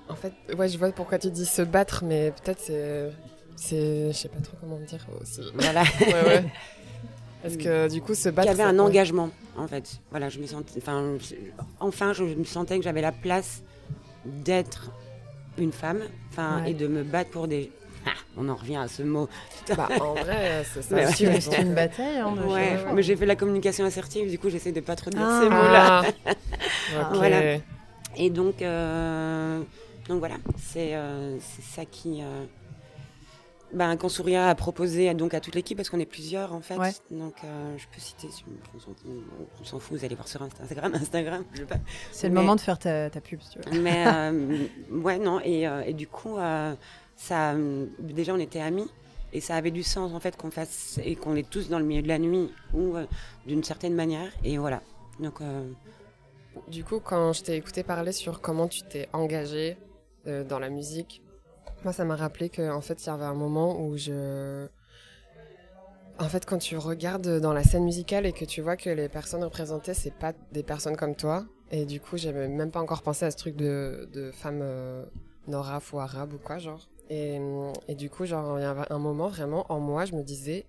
En 0.08 0.14
fait, 0.14 0.32
ouais, 0.56 0.68
je 0.68 0.78
vois 0.78 0.90
pourquoi 0.92 1.18
tu 1.18 1.30
dis 1.30 1.44
se 1.46 1.62
battre, 1.62 2.02
mais 2.04 2.32
peut-être 2.42 2.60
c'est. 2.60 3.10
C'est. 3.56 4.08
Je 4.08 4.16
sais 4.16 4.28
pas 4.28 4.40
trop 4.40 4.56
comment 4.60 4.78
dire 4.78 5.04
aussi. 5.20 5.42
voilà, 5.54 5.82
Ouais, 6.00 6.24
ouais. 6.24 6.44
Parce 7.42 7.56
que 7.56 7.88
du 7.88 8.00
coup, 8.00 8.14
se 8.14 8.28
battre. 8.30 8.48
y 8.48 8.50
avait 8.50 8.62
ça- 8.62 8.68
un 8.68 8.74
ouais. 8.74 8.80
engagement 8.80 9.30
en 9.56 9.66
fait. 9.68 10.00
Voilà, 10.10 10.28
je 10.28 10.38
me 10.38 10.46
sentais, 10.46 10.72
enfin, 10.78 11.16
je- 11.20 11.34
enfin, 11.80 12.12
je 12.12 12.24
me 12.24 12.44
sentais 12.44 12.78
que 12.78 12.84
j'avais 12.84 13.00
la 13.02 13.12
place 13.12 13.62
d'être 14.24 14.90
une 15.58 15.72
femme, 15.72 16.02
enfin, 16.30 16.62
Ouais. 16.62 16.70
et 16.70 16.74
de 16.74 16.86
me 16.86 17.02
battre 17.02 17.30
pour 17.30 17.48
des. 17.48 17.70
Ah, 18.06 18.10
on 18.36 18.48
en 18.48 18.54
revient 18.54 18.76
à 18.76 18.88
ce 18.88 19.02
mot. 19.02 19.28
Bah, 19.76 19.88
en 20.00 20.14
vrai, 20.14 20.64
c'est 20.72 20.82
ça. 20.82 20.94
Ouais. 20.96 21.12
C'est 21.12 21.60
une 21.60 21.74
bataille. 21.74 22.18
Hein, 22.18 22.34
Ouais, 22.46 22.78
mais 22.94 23.02
j'ai 23.02 23.16
fait 23.16 23.26
la 23.26 23.36
communication 23.36 23.84
assertive, 23.84 24.30
du 24.30 24.38
coup, 24.38 24.48
j'essaie 24.50 24.72
de 24.72 24.80
pas 24.80 24.96
trop 24.96 25.10
dire 25.10 25.20
Ah. 25.22 25.40
ces 25.42 25.48
mots-là. 25.50 26.02
Ah, 26.26 26.32
Voilà. 27.14 27.58
Et 28.16 28.30
donc, 28.30 28.62
euh, 28.62 29.60
donc 30.08 30.18
voilà, 30.18 30.36
c'est 30.58 30.94
euh, 30.94 31.36
c'est 31.40 31.62
ça 31.62 31.84
qui. 31.84 32.22
Euh, 32.22 32.44
ben, 33.74 33.98
Consouria 33.98 34.48
a 34.48 34.54
proposé 34.54 35.10
à, 35.10 35.14
donc 35.14 35.34
à 35.34 35.40
toute 35.40 35.54
l'équipe, 35.54 35.76
parce 35.76 35.90
qu'on 35.90 35.98
est 36.00 36.06
plusieurs 36.06 36.54
en 36.54 36.60
fait. 36.62 36.78
Ouais. 36.78 36.90
Donc 37.10 37.34
euh, 37.44 37.74
je 37.76 37.84
peux 37.92 38.00
citer, 38.00 38.28
si 38.30 38.42
on 38.74 38.80
s'en- 38.80 38.92
on 39.60 39.64
s'en 39.64 39.78
fout, 39.78 39.98
vous 39.98 40.04
allez 40.06 40.14
voir 40.14 40.26
sur 40.26 40.40
Insta- 40.42 40.62
Instagram. 40.62 40.94
Instagram 40.94 41.44
je 41.52 41.60
veux 41.60 41.66
pas. 41.66 41.76
C'est 42.10 42.28
le 42.28 42.34
moment 42.34 42.56
de 42.56 42.60
faire 42.62 42.78
ta, 42.78 43.10
ta 43.10 43.20
pub, 43.20 43.40
si 43.42 43.50
tu 43.50 43.58
veux. 43.58 43.80
Mais 43.82 44.04
euh, 44.08 44.66
ouais, 44.90 45.18
non, 45.18 45.38
et, 45.44 45.68
euh, 45.68 45.82
et 45.84 45.92
du 45.92 46.06
coup, 46.06 46.38
euh, 46.38 46.74
ça, 47.16 47.54
déjà 48.00 48.32
on 48.32 48.38
était 48.38 48.60
amis. 48.60 48.88
Et 49.34 49.42
ça 49.42 49.56
avait 49.56 49.70
du 49.70 49.82
sens 49.82 50.14
en 50.14 50.20
fait 50.20 50.38
qu'on 50.38 50.50
fasse 50.50 50.98
et 51.04 51.14
qu'on 51.14 51.36
est 51.36 51.46
tous 51.48 51.68
dans 51.68 51.78
le 51.78 51.84
milieu 51.84 52.00
de 52.00 52.08
la 52.08 52.18
nuit 52.18 52.50
ou 52.72 52.96
euh, 52.96 53.04
d'une 53.46 53.62
certaine 53.62 53.94
manière. 53.94 54.30
Et 54.44 54.56
voilà. 54.56 54.80
Donc 55.20 55.42
euh, 55.42 55.68
Du 56.66 56.84
coup, 56.84 57.00
quand 57.00 57.32
je 57.32 57.42
t'ai 57.42 57.56
écouté 57.56 57.82
parler 57.82 58.12
sur 58.12 58.40
comment 58.40 58.68
tu 58.68 58.82
t'es 58.82 59.08
engagé 59.12 59.76
euh, 60.26 60.44
dans 60.44 60.58
la 60.58 60.68
musique, 60.68 61.22
moi, 61.84 61.92
ça 61.92 62.04
m'a 62.04 62.16
rappelé 62.16 62.48
qu'en 62.48 62.80
fait, 62.80 63.04
il 63.04 63.06
y 63.06 63.10
avait 63.10 63.24
un 63.24 63.34
moment 63.34 63.80
où 63.80 63.96
je. 63.96 64.66
En 66.18 66.28
fait, 66.28 66.44
quand 66.44 66.58
tu 66.58 66.76
regardes 66.76 67.40
dans 67.40 67.52
la 67.52 67.62
scène 67.62 67.84
musicale 67.84 68.26
et 68.26 68.32
que 68.32 68.44
tu 68.44 68.60
vois 68.60 68.76
que 68.76 68.90
les 68.90 69.08
personnes 69.08 69.44
représentées, 69.44 69.94
c'est 69.94 70.14
pas 70.14 70.32
des 70.50 70.64
personnes 70.64 70.96
comme 70.96 71.14
toi, 71.14 71.46
et 71.70 71.84
du 71.84 72.00
coup, 72.00 72.16
j'avais 72.16 72.48
même 72.48 72.72
pas 72.72 72.80
encore 72.80 73.02
pensé 73.02 73.24
à 73.24 73.30
ce 73.30 73.36
truc 73.36 73.54
de, 73.54 74.08
de 74.12 74.32
femmes 74.32 74.60
euh, 74.62 75.04
ou 75.46 75.98
arabes 75.98 76.32
ou 76.32 76.38
quoi, 76.38 76.58
genre. 76.58 76.88
Et, 77.08 77.38
et 77.86 77.94
du 77.94 78.10
coup, 78.10 78.26
genre, 78.26 78.58
il 78.58 78.62
y 78.62 78.64
avait 78.64 78.90
un 78.90 78.98
moment 78.98 79.28
vraiment 79.28 79.64
en 79.72 79.78
moi, 79.78 80.04
je 80.04 80.14
me 80.14 80.22
disais, 80.22 80.66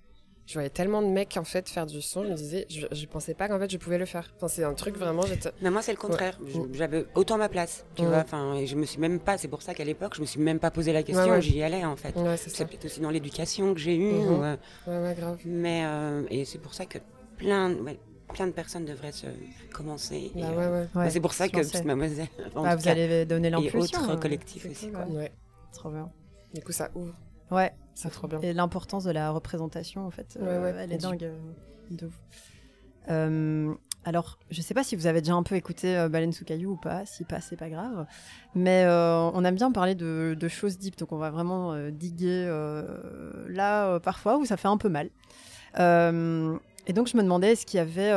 je 0.50 0.56
voyais 0.56 0.72
tellement 0.72 1.04
de 1.04 1.08
mecs 1.08 1.38
en 1.38 1.44
fait 1.44 1.70
faire 1.70 1.86
du 1.86 2.02
son, 2.02 2.24
je 2.24 2.30
me 2.30 2.34
disais, 2.34 2.66
je, 2.72 2.88
je 2.92 3.06
pensais 3.06 3.36
pas 3.36 3.48
qu'en 3.48 3.60
fait 3.60 3.70
je 3.72 3.78
pouvais 3.78 4.00
le 4.00 4.06
faire. 4.08 4.34
Enfin, 4.38 4.48
c'est 4.48 4.64
un 4.64 4.74
truc 4.74 4.98
vraiment, 4.98 5.22
j'étais. 5.22 5.52
Mais 5.62 5.70
moi, 5.70 5.84
c'est 5.84 5.92
le 5.92 5.98
contraire. 6.00 6.40
Ouais. 6.42 6.64
J'avais 6.74 7.06
autant 7.14 7.38
ma 7.38 7.50
place, 7.50 7.86
tu 7.94 8.02
Ouais. 8.02 8.08
vois. 8.08 8.18
Enfin, 8.18 8.56
et 8.56 8.66
je 8.66 8.76
me 8.76 8.84
suis 8.88 9.00
même 9.00 9.20
pas. 9.20 9.38
C'est 9.38 9.48
pour 9.48 9.62
ça 9.62 9.76
qu'à 9.76 9.84
l'époque, 9.84 10.16
je 10.16 10.22
me 10.22 10.26
suis 10.26 10.40
même 10.42 10.58
pas 10.58 10.72
posé 10.72 10.92
la 10.92 11.04
question. 11.04 11.24
Ouais, 11.26 11.32
ouais. 11.34 11.42
J'y 11.44 11.62
allais 11.62 11.86
en 11.86 11.96
fait. 11.96 12.16
Ouais, 12.16 12.36
c'est 12.36 12.66
peut-être 12.66 12.86
aussi 12.86 13.00
dans 13.00 13.12
l'éducation 13.12 13.76
que 13.76 13.80
j'ai 13.80 13.96
eue. 13.96 14.12
Mhm. 14.12 14.28
ou, 14.40 14.44
euh, 14.44 14.56
Ouais, 14.88 14.98
ouais, 14.98 15.16
grave. 15.16 15.38
mais 15.46 15.84
euh, 15.86 16.24
et 16.32 16.46
c'est 16.46 16.58
pour 16.58 16.74
ça 16.74 16.88
que 16.88 16.98
plein, 17.38 17.72
ouais, 17.76 18.00
plein 18.34 18.48
de 18.48 18.52
personnes 18.52 18.86
devraient 18.86 19.12
se 19.12 19.28
commencer. 19.72 20.32
et, 20.36 20.42
Bah 20.42 20.48
euh, 20.48 20.56
ouais, 20.56 20.66
ouais. 20.66 20.80
Ouais, 20.80 20.88
bah, 20.96 21.10
c'est 21.12 21.20
pour 21.20 21.34
ça 21.34 21.48
que. 21.48 21.58
Petite 21.60 21.86
Mademoiselle. 21.86 22.28
en 22.56 22.64
Bah, 22.64 22.76
vous 22.76 22.84
cas, 22.84 22.92
allez 22.92 23.24
donner 23.28 23.50
et 23.50 23.52
l'impulsion. 23.52 23.80
autres 24.00 24.10
hein. 24.10 24.18
collectifs 24.18 24.66
aussi. 24.66 24.90
cool, 24.90 24.98
ouais. 25.12 25.18
Ouais. 25.20 25.32
Trop 25.74 25.92
bien. 25.92 26.10
Du 26.56 26.62
coup, 26.64 26.72
ça 26.72 26.90
ouvre. 26.96 27.14
Ouais. 27.52 27.72
C'est 28.02 28.10
trop 28.12 28.28
bien. 28.28 28.40
Et 28.42 28.54
l'importance 28.54 29.04
de 29.04 29.12
la 29.12 29.30
représentation, 29.32 30.06
en 30.08 30.12
fait, 30.12 30.38
Ouais, 30.40 30.48
euh, 30.48 30.64
ouais. 30.64 30.76
elle 30.80 30.94
est 30.94 30.98
dingue. 30.98 31.24
euh, 31.26 31.38
de 31.92 32.06
ouf. 32.06 32.20
Euh, 33.10 33.74
alors, 34.06 34.38
je 34.50 34.60
ne 34.60 34.64
sais 34.64 34.74
pas 34.74 34.84
si 34.86 34.96
vous 34.96 35.06
avez 35.08 35.20
déjà 35.22 35.34
un 35.34 35.44
peu 35.44 35.56
écouté 35.56 35.98
euh, 35.98 36.08
Baleine 36.08 36.32
sous 36.32 36.46
caillou 36.46 36.72
ou 36.72 36.76
pas. 36.78 37.06
Si 37.06 37.26
pas, 37.26 37.42
c'est 37.42 37.58
pas 37.58 37.70
grave. 37.70 38.06
Mais 38.56 38.86
euh, 38.86 39.20
on 39.34 39.44
aime 39.44 39.56
bien 39.56 39.72
parler 39.72 39.96
de, 39.96 40.38
de, 40.40 40.48
choses 40.48 40.78
deep, 40.78 40.98
donc 40.98 41.12
on 41.12 41.18
va 41.18 41.30
vraiment 41.30 41.74
euh, 41.74 41.92
diguer 41.92 42.46
là 43.48 44.00
parfois 44.00 44.38
où 44.38 44.46
ça 44.46 44.56
fait 44.58 44.68
un 44.70 44.78
peu 44.78 44.90
mal. 44.90 45.10
Et 45.78 46.94
donc 46.94 47.08
je 47.08 47.18
me 47.18 47.22
demandais, 47.24 47.52
est-ce 47.52 47.66
qu'il 47.66 47.78
y 47.78 47.82
avait 47.82 48.12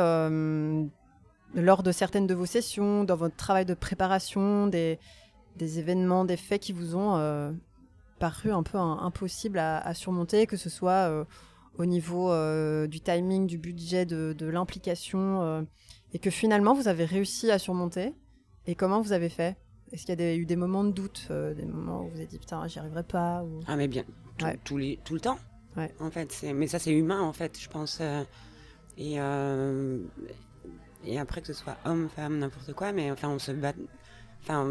lors 1.55 1.83
de 1.83 1.91
certaines 1.91 2.25
de 2.27 2.33
vos 2.33 2.45
sessions, 2.45 3.03
dans 3.03 3.15
votre 3.17 3.35
travail 3.35 3.65
de 3.65 3.73
préparation, 3.73 4.67
des, 4.67 4.97
des 5.57 5.79
événements, 5.79 6.23
des 6.25 6.37
faits 6.37 6.61
qui 6.61 6.71
vous 6.73 6.95
ont 6.95 7.53
paru 8.19 8.51
un 8.51 8.63
peu 8.63 8.77
un- 8.77 8.99
impossibles 8.99 9.59
à, 9.59 9.79
à 9.79 9.93
surmonter, 9.93 10.45
que 10.47 10.57
ce 10.57 10.69
soit 10.69 11.09
euh, 11.09 11.25
au 11.77 11.85
niveau 11.85 12.31
euh, 12.31 12.87
du 12.87 12.99
timing, 13.01 13.47
du 13.47 13.57
budget, 13.57 14.05
de, 14.05 14.33
de 14.37 14.45
l'implication, 14.47 15.41
euh, 15.41 15.61
et 16.13 16.19
que 16.19 16.29
finalement 16.29 16.73
vous 16.73 16.87
avez 16.87 17.05
réussi 17.05 17.49
à 17.51 17.57
surmonter 17.59 18.13
Et 18.67 18.75
comment 18.75 19.01
vous 19.01 19.11
avez 19.13 19.29
fait? 19.29 19.57
Est-ce 19.91 20.01
qu'il 20.03 20.09
y 20.09 20.13
a 20.13 20.15
des- 20.15 20.35
eu 20.37 20.45
des 20.45 20.55
moments 20.55 20.83
de 20.83 20.91
doute, 20.91 21.27
des 21.29 21.65
moments 21.65 22.01
où 22.01 22.03
vous 22.09 22.15
vous 22.15 22.21
êtes 22.21 22.29
dit 22.29 22.39
putain, 22.39 22.65
j'y 22.67 22.79
arriverai 22.79 23.03
pas 23.03 23.43
ou... 23.43 23.59
Ah 23.67 23.75
mais 23.75 23.87
bien, 23.87 24.03
tout, 24.37 24.45
Ouais. 24.45 24.59
les, 24.79 24.99
tout 25.03 25.13
le 25.15 25.19
temps. 25.19 25.37
Ouais. 25.77 25.91
En 25.99 26.09
fait, 26.11 26.45
mais 26.55 26.67
ça 26.67 26.79
c'est 26.79 26.91
humain 26.91 27.21
en 27.21 27.33
fait, 27.33 27.59
je 27.59 27.67
pense. 27.69 28.01
et 28.97 29.17
et 31.05 31.19
après 31.19 31.41
que 31.41 31.47
ce 31.47 31.53
soit 31.53 31.77
homme, 31.85 32.07
femme, 32.09 32.39
n'importe 32.39 32.73
quoi, 32.73 32.91
mais 32.93 33.11
enfin 33.11 33.29
on 33.29 33.39
se 33.39 33.51
bat. 33.51 33.73
Enfin, 34.41 34.65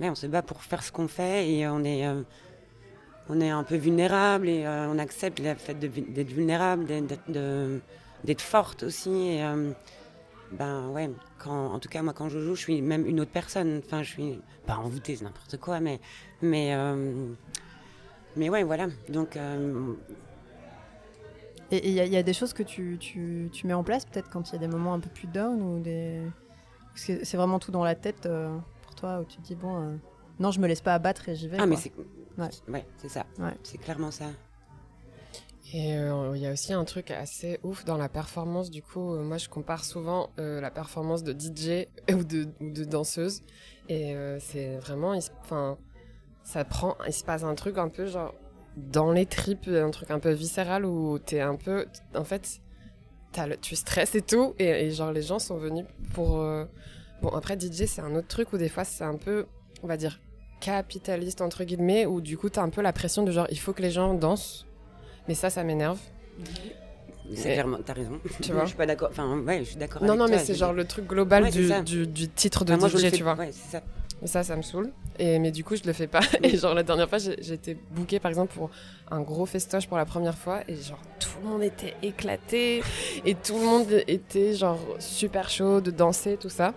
ouais, 0.00 0.08
on 0.10 0.14
se 0.14 0.26
bat 0.26 0.42
pour 0.42 0.62
faire 0.62 0.82
ce 0.82 0.90
qu'on 0.92 1.08
fait 1.08 1.50
et 1.50 1.68
on 1.68 1.84
est 1.84 2.06
on 3.28 3.40
est 3.40 3.50
un 3.50 3.64
peu 3.64 3.76
vulnérable 3.76 4.48
et 4.48 4.64
euh, 4.64 4.88
on 4.88 4.98
accepte 4.98 5.40
le 5.40 5.54
fait 5.54 5.74
d'être 5.74 6.30
vulnérable, 6.30 6.86
d'être- 6.86 8.40
forte 8.40 8.84
aussi. 8.84 9.10
Et, 9.10 9.44
euh, 9.44 9.72
ben 10.52 10.92
en 11.46 11.78
tout 11.80 11.88
cas 11.88 12.02
moi 12.02 12.12
quand 12.12 12.28
je 12.28 12.38
joue, 12.38 12.54
je 12.54 12.60
suis 12.60 12.80
même 12.82 13.06
une 13.06 13.20
autre 13.20 13.32
personne. 13.32 13.80
Enfin, 13.84 14.02
je 14.02 14.10
suis 14.10 14.40
pas 14.66 14.76
envoûtée, 14.76 15.16
c'est 15.16 15.24
n'importe 15.24 15.56
quoi, 15.56 15.80
mais 15.80 16.00
mais 16.40 16.74
euh, 16.74 17.32
ouais, 18.36 18.62
voilà. 18.62 18.86
Donc 19.08 19.36
Et 21.72 21.88
il 21.88 21.94
y, 21.94 22.16
a- 22.16 22.22
des 22.22 22.32
choses 22.32 22.52
que 22.52 22.62
tu, 22.62 22.96
tu, 23.00 23.50
mets 23.66 23.74
en 23.74 23.82
place 23.82 24.04
peut-être 24.04 24.30
quand 24.30 24.50
il 24.50 24.52
y 24.52 24.56
a 24.56 24.60
des 24.60 24.68
moments 24.68 24.94
un 24.94 25.00
peu 25.00 25.10
plus 25.10 25.26
down 25.26 25.60
ou 25.60 25.80
des... 25.80 26.22
C'est 26.94 27.34
vraiment 27.36 27.58
tout 27.58 27.72
dans 27.72 27.84
la 27.84 27.96
tête 27.96 28.28
pour 28.82 28.94
toi 28.94 29.20
où 29.20 29.24
tu 29.24 29.36
te 29.38 29.42
dis 29.42 29.56
bon, 29.56 29.98
non, 30.38 30.50
je 30.50 30.60
me 30.60 30.66
laisse 30.66 30.80
pas 30.80 30.94
abattre 30.94 31.28
et 31.28 31.36
j'y 31.36 31.48
vais. 31.48 31.56
ah 31.60 31.66
mais 31.66 31.76
c'est 31.76 31.92
Ouais. 32.38 32.48
ouais, 32.68 32.84
c'est 32.98 33.08
ça. 33.08 33.24
Ouais. 33.38 33.54
C'est 33.62 33.78
clairement 33.78 34.10
ça. 34.10 34.26
Et 35.72 35.96
euh, 35.96 36.32
il 36.36 36.42
y 36.42 36.46
a 36.46 36.52
aussi 36.52 36.72
un 36.72 36.84
truc 36.84 37.10
assez 37.10 37.58
ouf 37.64 37.84
dans 37.84 37.96
la 37.96 38.08
performance. 38.08 38.70
Du 38.70 38.82
coup, 38.82 39.14
euh, 39.14 39.22
moi, 39.24 39.36
je 39.38 39.48
compare 39.48 39.84
souvent 39.84 40.30
euh, 40.38 40.60
la 40.60 40.70
performance 40.70 41.22
de 41.24 41.32
DJ 41.32 41.86
ou 42.12 42.22
de, 42.24 42.46
ou 42.60 42.70
de 42.70 42.84
danseuse. 42.84 43.42
Et 43.88 44.14
euh, 44.14 44.38
c'est 44.38 44.76
vraiment, 44.76 45.14
enfin, 45.40 45.76
ça 46.44 46.64
prend, 46.64 46.96
il 47.06 47.12
se 47.12 47.24
passe 47.24 47.42
un 47.42 47.54
truc 47.56 47.78
un 47.78 47.88
peu 47.88 48.06
genre 48.06 48.32
dans 48.76 49.10
les 49.10 49.26
tripes, 49.26 49.66
un 49.68 49.90
truc 49.90 50.10
un 50.10 50.20
peu 50.20 50.30
viscéral 50.32 50.84
où 50.84 51.18
t'es 51.18 51.40
un 51.40 51.56
peu, 51.56 51.86
en 52.14 52.24
fait, 52.24 52.60
le- 53.38 53.56
tu 53.56 53.74
stresses 53.74 54.14
et 54.14 54.22
tout. 54.22 54.54
Et, 54.58 54.66
et 54.68 54.90
genre 54.92 55.10
les 55.12 55.22
gens 55.22 55.38
sont 55.38 55.56
venus 55.58 55.86
pour. 56.14 56.40
euh, 56.40 56.64
Bon, 57.22 57.30
après 57.30 57.58
DJ, 57.58 57.86
c'est 57.86 58.02
un 58.02 58.14
autre 58.14 58.28
truc 58.28 58.52
où 58.52 58.58
des 58.58 58.68
fois 58.68 58.84
c'est 58.84 59.02
un 59.02 59.16
peu, 59.16 59.46
on 59.82 59.86
va 59.86 59.96
dire, 59.96 60.20
capitaliste 60.60 61.40
entre 61.40 61.64
guillemets, 61.64 62.06
où 62.06 62.20
du 62.20 62.36
coup 62.38 62.48
t'as 62.50 62.62
un 62.62 62.70
peu 62.70 62.82
la 62.82 62.92
pression 62.92 63.22
de 63.22 63.30
genre 63.32 63.46
il 63.50 63.58
faut 63.58 63.72
que 63.72 63.82
les 63.82 63.90
gens 63.90 64.14
dansent. 64.14 64.66
Mais 65.28 65.34
ça, 65.34 65.50
ça 65.50 65.64
m'énerve. 65.64 65.98
C'est 67.34 67.48
Mais- 67.48 67.54
clairement, 67.54 67.78
t'as 67.84 67.92
raison. 67.94 68.20
Tu 68.40 68.52
vois 68.52 68.62
je 68.62 68.68
suis 68.68 68.76
pas 68.76 68.86
d'accord. 68.86 69.08
Enfin, 69.10 69.38
ouais, 69.40 69.58
je 69.60 69.64
suis 69.70 69.76
d'accord. 69.76 70.02
Non, 70.02 70.10
avec 70.10 70.18
non, 70.20 70.24
mais 70.26 70.36
toi, 70.36 70.44
c'est 70.46 70.54
je- 70.54 70.58
genre 70.60 70.72
le 70.72 70.84
truc 70.84 71.06
global 71.06 71.42
Ouais, 71.44 71.50
c'est 71.50 71.82
du, 71.82 72.04
du, 72.04 72.06
du 72.06 72.28
titre 72.28 72.64
de 72.64 72.72
Enfin, 72.74 72.88
DJ, 72.88 73.10
tu 73.10 73.24
vois. 73.24 73.34
Ouais, 73.34 73.50
c'est 73.52 73.78
ça. 73.78 73.82
Et 74.22 74.26
ça, 74.28 74.42
ça 74.44 74.56
me 74.56 74.62
saoule. 74.62 74.92
Et, 75.18 75.38
mais 75.40 75.50
du 75.50 75.62
coup, 75.64 75.76
je 75.76 75.82
le 75.84 75.92
fais 75.92 76.06
pas. 76.06 76.20
Et 76.42 76.56
genre, 76.56 76.72
la 76.74 76.82
dernière 76.84 77.08
fois, 77.08 77.18
été 77.18 77.76
bookée, 77.90 78.20
par 78.20 78.30
exemple, 78.30 78.54
pour 78.54 78.70
un 79.10 79.20
gros 79.20 79.44
festoche 79.44 79.88
pour 79.88 79.96
la 79.98 80.06
première 80.06 80.38
fois. 80.38 80.60
Et 80.68 80.76
genre, 80.76 81.00
tout 81.18 81.28
le 81.42 81.48
monde 81.50 81.62
était 81.64 81.94
éclaté. 82.02 82.82
Et 83.24 83.34
tout 83.34 83.58
le 83.58 83.64
monde 83.64 84.02
était, 84.06 84.54
genre, 84.54 84.78
super 85.00 85.50
chaud 85.50 85.80
de 85.80 85.90
danser, 85.90 86.38
tout 86.40 86.48
ça. 86.48 86.72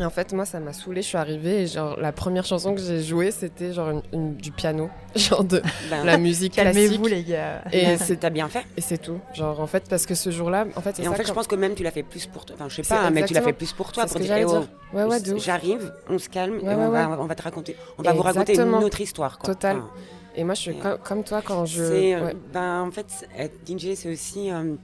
Et 0.00 0.04
en 0.04 0.10
fait, 0.10 0.32
moi, 0.32 0.44
ça 0.44 0.60
m'a 0.60 0.72
saoulée. 0.72 1.02
Je 1.02 1.08
suis 1.08 1.16
arrivée 1.16 1.62
et 1.62 1.66
genre, 1.66 1.98
la 1.98 2.12
première 2.12 2.44
chanson 2.44 2.74
que 2.74 2.80
j'ai 2.80 3.02
jouée, 3.02 3.30
c'était 3.32 3.72
genre 3.72 3.90
une- 3.90 4.02
une- 4.12 4.36
du 4.36 4.52
piano. 4.52 4.90
Genre 5.16 5.42
de 5.42 5.60
Ben, 5.90 6.04
la 6.04 6.18
musique 6.18 6.52
classique. 6.52 6.74
Calmez-vous 6.74 7.06
les 7.06 7.24
gars. 7.24 7.62
Et 7.72 7.96
c'est 7.98 8.16
t'as 8.20 8.30
bien 8.30 8.48
fait. 8.48 8.64
et 8.76 8.80
c'est 8.80 8.98
tout. 8.98 9.18
Genre, 9.34 9.58
en 9.60 9.66
fait, 9.66 9.84
parce 9.88 10.06
que 10.06 10.14
ce 10.14 10.30
jour-là, 10.30 10.66
en 10.76 10.80
fait, 10.80 11.00
Et 11.00 11.08
en 11.08 11.14
fait, 11.14 11.26
je 11.26 11.32
pense 11.32 11.46
que 11.48 11.56
même 11.56 11.74
tu 11.74 11.82
l'as 11.82 11.90
fait 11.90 12.02
plus 12.04 12.26
pour 12.26 12.44
toi. 12.44 12.54
Enfin, 12.56 12.68
je 12.68 12.76
sais 12.76 12.82
pas, 12.82 13.06
hein, 13.06 13.10
mais 13.10 13.24
tu 13.24 13.34
l'as 13.34 13.42
fait 13.42 13.52
plus 13.52 13.72
pour 13.72 13.90
toi 13.90 14.06
pour 14.06 14.20
dire, 14.20 14.36
eh 14.36 14.44
oh, 14.44 14.50
dire. 14.60 14.68
Ouais, 14.92 15.04
ouais, 15.04 15.18
j'arrive, 15.38 15.92
on 16.08 16.18
se 16.18 16.28
calme 16.28 16.58
Ouais, 16.58 16.64
et 16.64 16.66
ouais, 16.68 16.74
on, 16.76 16.90
va, 16.90 17.08
ouais. 17.08 17.16
on 17.18 17.24
va 17.26 17.34
te 17.34 17.42
raconter, 17.42 17.74
on 17.98 18.02
va 18.02 18.12
vous 18.12 18.22
raconter 18.22 18.54
une 18.60 18.74
autre 18.74 19.00
histoire. 19.00 19.38
Quoi. 19.38 19.54
Total. 19.54 19.78
Enfin, 19.78 19.88
Et 20.36 20.44
moi, 20.44 20.54
je 20.54 20.60
suis 20.60 20.76
comme 21.02 21.24
toi 21.24 21.42
quand 21.44 21.64
je. 21.64 21.82
euh, 21.82 22.32
ben, 22.52 22.82
en 22.82 22.90
fait, 22.92 23.06
être 23.36 23.54
DJ, 23.66 23.94
c'est 23.96 24.12
aussi 24.12 24.52
euh, 24.52 24.74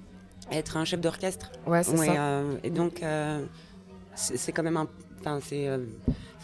être 0.50 0.76
un 0.78 0.84
chef 0.84 1.00
d'orchestre. 1.00 1.52
ouais 1.66 1.84
c'est 1.84 1.96
ça. 1.96 2.10
euh, 2.12 2.54
et 2.64 2.70
donc, 2.70 3.02
euh, 3.02 3.44
c'est 4.14 4.52
quand 4.52 4.62
même 4.62 4.76
un. 4.76 4.88
Enfin, 5.20 5.40
c'est. 5.42 5.68
euh, 5.68 5.78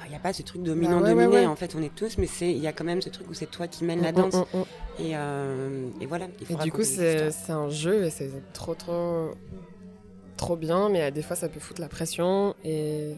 il 0.06 0.10
n'y 0.10 0.16
a 0.16 0.18
pas 0.18 0.32
ce 0.32 0.42
truc 0.42 0.62
Bah 0.62 0.68
ouais, 0.70 0.74
dominant-dominé, 0.74 1.26
ouais, 1.26 1.34
ouais. 1.40 1.46
en 1.46 1.56
fait, 1.56 1.74
on 1.74 1.82
est 1.82 1.94
tous, 1.94 2.16
mais 2.18 2.26
il 2.40 2.56
y 2.58 2.66
a 2.66 2.72
quand 2.72 2.84
même 2.84 3.02
ce 3.02 3.10
truc 3.10 3.28
où 3.30 3.34
c'est 3.34 3.50
toi 3.50 3.68
qui 3.68 3.84
mènes 3.84 4.00
la 4.02 4.12
Mm, 4.12 4.14
danse. 4.16 4.34
mm, 4.34 4.38
mm, 4.38 4.60
mm. 4.60 4.64
Et, 5.04 5.16
euh, 5.16 5.88
et 6.00 6.06
voilà, 6.06 6.26
il 6.40 6.52
Et 6.52 6.56
du 6.56 6.72
coup, 6.72 6.84
c'est 6.84 7.30
un 7.50 7.68
jeu 7.68 8.04
et 8.04 8.10
c'est 8.10 8.30
trop, 8.54 8.74
trop, 8.74 9.30
trop 10.36 10.56
bien, 10.56 10.88
mais 10.88 11.02
euh, 11.02 11.10
des 11.10 11.22
fois, 11.22 11.36
ça 11.36 11.48
peut 11.48 11.60
foutre 11.60 11.80
la 11.82 11.88
pression. 11.88 12.54
Et, 12.64 13.12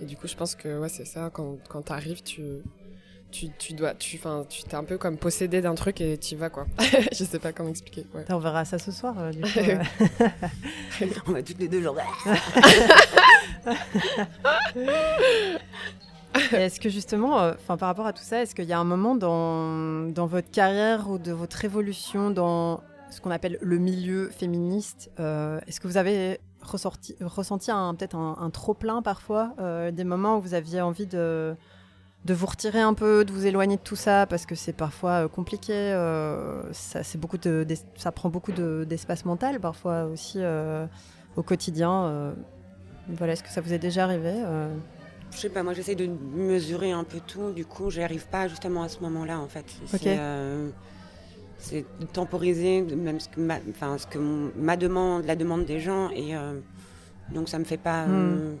et 0.00 0.04
du 0.06 0.16
coup, 0.16 0.26
je 0.26 0.34
pense 0.36 0.54
que 0.54 0.80
ouais, 0.80 0.88
c'est 0.88 1.04
ça, 1.04 1.30
quand, 1.32 1.58
quand 1.68 1.82
t'arrives, 1.82 2.22
tu, 2.22 2.42
tu, 3.32 3.48
tu 3.58 3.72
dois, 3.72 3.94
tu, 3.94 4.16
enfin, 4.16 4.44
tu 4.48 4.62
t'es 4.62 4.76
un 4.76 4.84
peu 4.84 4.98
comme 4.98 5.16
possédé 5.16 5.60
d'un 5.60 5.74
truc 5.74 6.00
et 6.00 6.18
tu 6.18 6.34
y 6.34 6.36
vas, 6.36 6.50
quoi. 6.50 6.66
je 7.12 7.24
sais 7.24 7.38
pas 7.38 7.52
comment 7.52 7.70
expliquer. 7.70 8.06
Ouais. 8.14 8.24
On 8.28 8.38
verra 8.38 8.64
ça 8.64 8.78
ce 8.78 8.92
soir. 8.92 9.14
euh, 9.18 9.30
du 9.32 9.40
coup, 9.40 9.48
euh. 9.58 10.28
On 11.26 11.32
va 11.32 11.42
toutes 11.42 11.58
les 11.58 11.68
deux, 11.68 11.82
genre. 11.82 11.96
Et 16.52 16.56
Est-ce 16.56 16.78
que 16.78 16.88
justement, 16.88 17.40
euh, 17.40 17.54
enfin 17.58 17.76
par 17.76 17.88
rapport 17.88 18.06
à 18.06 18.12
tout 18.12 18.22
ça, 18.22 18.42
est-ce 18.42 18.54
qu'il 18.54 18.64
y 18.66 18.72
a 18.72 18.78
un 18.78 18.84
moment 18.84 19.14
dans, 19.14 20.08
dans 20.10 20.26
votre 20.26 20.50
carrière 20.50 21.10
ou 21.10 21.18
de 21.18 21.32
votre 21.32 21.64
évolution 21.64 22.30
dans 22.30 22.82
ce 23.10 23.20
qu'on 23.20 23.30
appelle 23.30 23.58
le 23.60 23.78
milieu 23.78 24.30
féministe, 24.30 25.10
est-ce 25.18 25.80
que 25.80 25.86
vous 25.88 25.98
avez 25.98 26.40
ressorti, 26.62 27.14
ressenti 27.20 27.70
un, 27.70 27.94
peut-être 27.94 28.16
un, 28.16 28.38
un 28.40 28.48
trop-plein 28.48 29.02
parfois, 29.02 29.54
des 29.92 30.04
moments 30.04 30.38
où 30.38 30.40
vous 30.40 30.54
aviez 30.54 30.80
envie 30.80 31.06
de, 31.06 31.54
de 32.24 32.34
vous 32.34 32.46
retirer 32.46 32.80
un 32.80 32.94
peu, 32.94 33.24
de 33.24 33.32
vous 33.32 33.46
éloigner 33.46 33.76
de 33.76 33.80
tout 33.82 33.96
ça, 33.96 34.26
parce 34.26 34.46
que 34.46 34.54
c'est 34.54 34.72
parfois 34.72 35.24
euh, 35.24 35.28
compliqué, 35.28 35.72
euh, 35.74 36.62
ça, 36.72 37.02
c'est 37.02 37.18
beaucoup 37.18 37.38
de, 37.38 37.64
d'es- 37.64 37.84
ça 37.96 38.12
prend 38.12 38.28
beaucoup 38.28 38.52
de- 38.52 38.86
d'espace 38.88 39.24
mental 39.24 39.58
parfois 39.58 40.04
aussi 40.04 40.38
euh, 40.38 40.86
au 41.36 41.42
quotidien. 41.42 42.04
euh. 42.04 42.32
voilà, 43.08 43.32
est-ce 43.32 43.42
que 43.42 43.48
ça 43.50 43.60
vous 43.60 43.72
est 43.72 43.78
déjà 43.80 44.04
arrivé 44.04 44.32
Je 45.32 45.38
sais 45.38 45.48
pas, 45.48 45.62
moi 45.64 45.72
j'essaie 45.72 45.94
de 45.96 46.06
mesurer 46.06 46.92
un 46.92 47.04
peu 47.04 47.18
tout, 47.26 47.50
du 47.52 47.64
coup 47.64 47.90
j'y 47.90 48.02
arrive 48.02 48.26
pas 48.28 48.46
justement 48.48 48.82
à 48.84 48.88
ce 48.88 49.00
moment-là 49.00 49.38
en 49.40 49.48
fait. 49.48 49.64
C'est 51.58 51.84
temporiser 52.12 52.82
même 52.82 53.18
ce 53.20 53.28
que 53.28 53.40
ma, 53.40 53.56
enfin, 53.70 53.96
ce 53.98 54.06
que 54.06 54.18
mon- 54.18 54.50
ma 54.56 54.76
demande, 54.76 55.24
la 55.24 55.36
demande 55.36 55.64
des 55.64 55.80
gens, 55.80 56.10
et 56.10 56.34
donc 57.34 57.48
ça 57.48 57.58
me 57.58 57.64
fait 57.64 57.76
pas. 57.78 58.04
euh, 58.04 58.54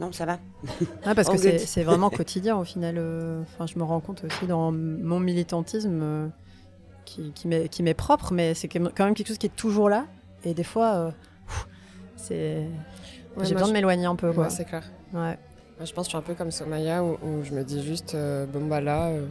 non, 0.00 0.10
ça 0.12 0.24
va. 0.26 0.38
Ah, 1.04 1.14
parce 1.14 1.28
que 1.42 1.58
c'est 1.58 1.82
vraiment 1.84 2.10
quotidien 2.20 2.56
au 2.56 2.64
final. 2.64 2.96
euh, 2.98 3.42
Enfin, 3.42 3.66
je 3.66 3.78
me 3.78 3.84
rends 3.84 4.00
compte 4.00 4.24
aussi 4.24 4.46
dans 4.46 4.72
mon 4.72 5.20
militantisme 5.20 6.00
euh, 6.02 6.28
qui, 7.04 7.32
qui 7.32 7.46
m'est 7.48 7.68
qui 7.68 7.82
m'est 7.82 7.94
propre, 7.94 8.32
mais 8.32 8.54
c'est 8.54 8.68
quand 8.68 8.80
même- 8.80 9.14
quelque 9.14 9.26
chose 9.28 9.38
qui 9.38 9.46
est 9.46 9.56
toujours 9.56 9.88
là. 9.88 10.06
Et 10.44 10.54
des 10.54 10.64
fois, 10.64 10.94
euh, 10.94 11.10
pff, 11.46 11.66
c'est 12.16 12.66
Ouais, 13.36 13.44
j'ai 13.44 13.52
besoin 13.54 13.66
je- 13.68 13.72
de 13.72 13.74
m'éloigner 13.74 14.06
un 14.06 14.16
peu. 14.16 14.32
Quoi. 14.32 14.44
Ouais, 14.44 14.50
c'est 14.50 14.64
clair. 14.64 14.82
Ouais. 15.12 15.38
Moi, 15.78 15.84
je 15.84 15.92
pense 15.92 16.06
que 16.06 16.12
je 16.12 16.16
suis 16.16 16.18
un 16.18 16.22
peu 16.22 16.34
comme 16.34 16.50
Somaya 16.50 17.02
où, 17.04 17.12
où 17.22 17.42
je 17.44 17.52
me 17.52 17.62
dis 17.62 17.82
juste, 17.82 18.14
euh, 18.14 18.44
bon 18.46 18.66
bah 18.66 18.80
là, 18.80 19.08
euh, 19.08 19.26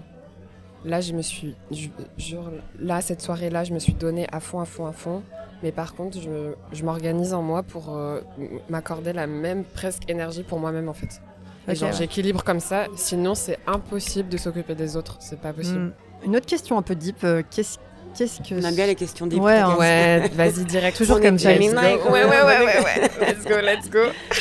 là 0.85 0.99
je 1.01 1.13
me 1.13 1.21
suis, 1.21 1.55
je- 1.71 1.89
genre, 2.17 2.49
là 2.79 3.01
cette 3.01 3.21
soirée-là, 3.21 3.63
je 3.65 3.73
me 3.73 3.79
suis 3.79 3.93
donné 3.93 4.25
à 4.31 4.39
fond, 4.39 4.59
à 4.59 4.65
fond, 4.65 4.85
à 4.85 4.91
fond. 4.93 5.21
Mais 5.63 5.71
par 5.71 5.93
contre, 5.95 6.19
je, 6.21 6.53
je 6.71 6.83
m'organise 6.83 7.33
en 7.33 7.41
moi 7.41 7.63
pour 7.63 7.95
euh, 7.95 8.21
m'accorder 8.69 9.13
la 9.13 9.27
même 9.27 9.63
presque 9.63 10.09
énergie 10.09 10.43
pour 10.43 10.59
moi-même 10.59 10.87
en 10.89 10.93
fait. 10.93 11.21
Genre 11.67 11.89
ouais. 11.89 11.95
j'équilibre 11.95 12.43
comme 12.43 12.59
ça, 12.61 12.85
sinon 12.95 13.35
c'est 13.35 13.59
impossible 13.67 14.29
de 14.29 14.37
s'occuper 14.37 14.73
des 14.73 14.95
autres, 14.95 15.17
c'est 15.19 15.39
pas 15.39 15.53
possible. 15.53 15.79
Mm. 15.79 15.93
Une 16.25 16.35
autre 16.37 16.45
question 16.47 16.77
un 16.77 16.81
peu 16.81 16.95
deep. 16.95 17.23
euh, 17.23 17.43
Qu'est-ce 17.51 17.77
qu'est-ce 18.17 18.39
que 18.41 18.55
On 18.55 18.67
aime 18.67 18.75
bien 18.75 18.87
les 18.87 18.95
questions 18.95 19.27
des 19.27 19.35
Ouais, 19.35 19.57
hein. 19.57 19.75
Ouais, 19.77 20.29
vas-y 20.29 20.65
direct. 20.65 20.97
Toujours 20.97 21.21
comme 21.21 21.37
ça, 21.37 21.53
Gemini. 21.53 21.67
let's 21.73 22.03
go. 22.03 22.09
Ouais, 22.11 22.23
ouais, 22.25 22.29
ouais, 22.41 22.65
ouais, 22.65 22.83
ouais. 22.83 23.11
Let's 23.21 23.45
go, 23.45 23.55
let's 23.61 23.89
go. 23.89 23.99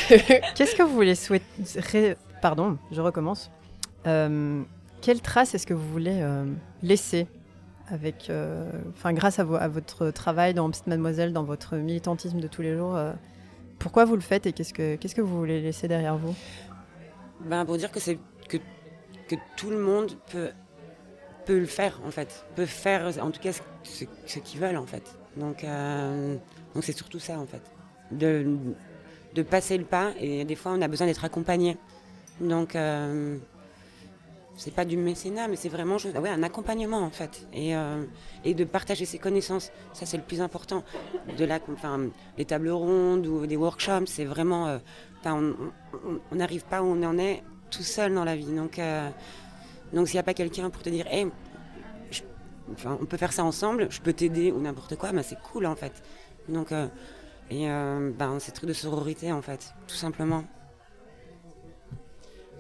Qu'est-ce 0.55 0.75
que 0.75 0.83
vous 0.83 0.95
voulez 0.95 1.15
souhaiter 1.15 2.15
Pardon, 2.41 2.79
je 2.93 3.01
recommence. 3.03 3.51
Euh, 4.07 4.63
quelle 5.03 5.21
trace 5.21 5.55
est-ce 5.55 5.67
que 5.67 5.75
vous 5.75 5.89
voulez 5.93 6.21
euh, 6.23 6.45
laisser 6.83 7.27
euh, 8.31 8.71
grâce 9.13 9.39
à, 9.39 9.45
vo- 9.45 9.57
à 9.57 9.69
votre 9.69 10.11
travail 10.11 10.55
dans 10.55 10.69
Petite 10.71 10.87
Mademoiselle, 10.87 11.33
dans 11.33 11.45
votre 11.45 11.77
militantisme 11.77 12.41
de 12.41 12.49
tous 12.49 12.63
les 12.63 12.77
jours 12.77 12.97
euh, 12.97 13.13
Pourquoi 13.79 14.05
vous 14.05 14.15
le 14.15 14.21
faites 14.21 14.47
et 14.47 14.53
qu'est-ce 14.53 14.73
que, 14.75 15.21
vous 15.21 15.39
voulez 15.39 15.61
laisser 15.61 15.89
derrière 15.89 16.17
vous? 16.17 16.35
Ben, 17.41 17.65
pour 17.65 17.77
dire 17.77 17.91
que 17.93 17.99
tout 19.57 19.71
le 19.71 19.79
monde 19.79 20.13
peut, 20.33 20.51
le 21.59 21.67
faire, 21.67 22.01
en 22.07 22.11
fait. 22.11 22.45
Peut 22.57 22.67
faire, 22.67 23.07
en 23.23 23.31
tout 23.31 23.41
cas, 23.41 23.53
ce, 23.53 23.61
ce- 23.85 24.05
ce 24.27 24.39
qu'ils 24.41 24.61
veulent, 24.61 24.77
en 24.77 24.87
fait. 24.87 25.05
Donc, 25.37 25.65
euh, 25.65 26.37
c'est 26.83 26.97
surtout 26.97 27.19
ça, 27.21 27.39
en 27.39 27.47
fait. 27.47 27.63
De, 28.11 28.57
passer 29.43 29.79
le 29.79 29.85
pas, 29.85 30.13
et 30.21 30.45
des 30.45 30.57
fois, 30.57 30.73
on 30.73 30.83
a 30.83 30.89
besoin 30.89 31.07
d'être 31.07 31.25
accompagné. 31.25 31.77
C'est 34.59 34.75
pas 34.75 34.85
du 34.85 34.97
mécénat, 34.97 35.47
mais 35.47 35.55
c'est 35.57 35.69
vraiment 35.69 35.97
un 36.15 36.43
accompagnement, 36.43 36.99
en 36.99 37.11
fait. 37.11 37.47
Et, 37.53 37.77
euh, 37.77 38.05
et 38.45 38.55
de 38.55 38.65
partager 38.65 39.05
ses 39.05 39.19
connaissances, 39.19 39.71
ça, 39.93 40.05
c'est 40.05 40.17
le 40.17 40.25
plus 40.25 40.41
important. 40.41 40.83
De 41.39 41.49
enfin, 41.73 42.09
les 42.37 42.45
tables 42.45 42.71
rondes 42.71 43.27
ou 43.27 43.47
des 43.47 43.57
workshops, 43.57 44.07
c'est 44.07 44.25
vraiment... 44.25 44.67
euh, 44.67 44.79
on- 45.25 46.35
n'arrive 46.35 46.65
pas 46.65 46.83
où 46.83 46.87
on 46.87 47.03
en 47.05 47.19
est 47.19 47.43
tout 47.71 47.85
seul 47.85 48.13
dans 48.15 48.25
la 48.25 48.35
vie. 48.35 48.53
Donc, 48.53 48.79
euh, 48.81 49.09
donc 49.93 50.09
s'il 50.09 50.17
n'y 50.17 50.21
a 50.21 50.25
pas 50.25 50.35
quelqu'un 50.35 50.71
pour 50.71 50.83
te 50.83 50.89
dire, 50.91 51.07
on 52.85 53.07
peut 53.07 53.17
faire 53.17 53.33
ça 53.33 53.45
ensemble, 53.45 53.87
je 53.91 54.01
peux 54.01 54.13
t'aider 54.13 54.51
ou 54.51 54.61
n'importe 54.61 54.97
quoi, 54.97 55.13
ben, 55.13 55.23
c'est 55.23 55.41
cool 55.41 55.67
en 55.67 55.77
fait. 55.77 55.93
Donc, 56.49 56.73
et 57.51 57.67
ben, 57.67 58.39
c'est 58.41 58.53
truc 58.53 58.69
de 58.69 58.75
sororité 58.75 59.33
en 59.33 59.43
fait, 59.43 59.73
tout 59.87 59.95
simplement. 59.97 60.45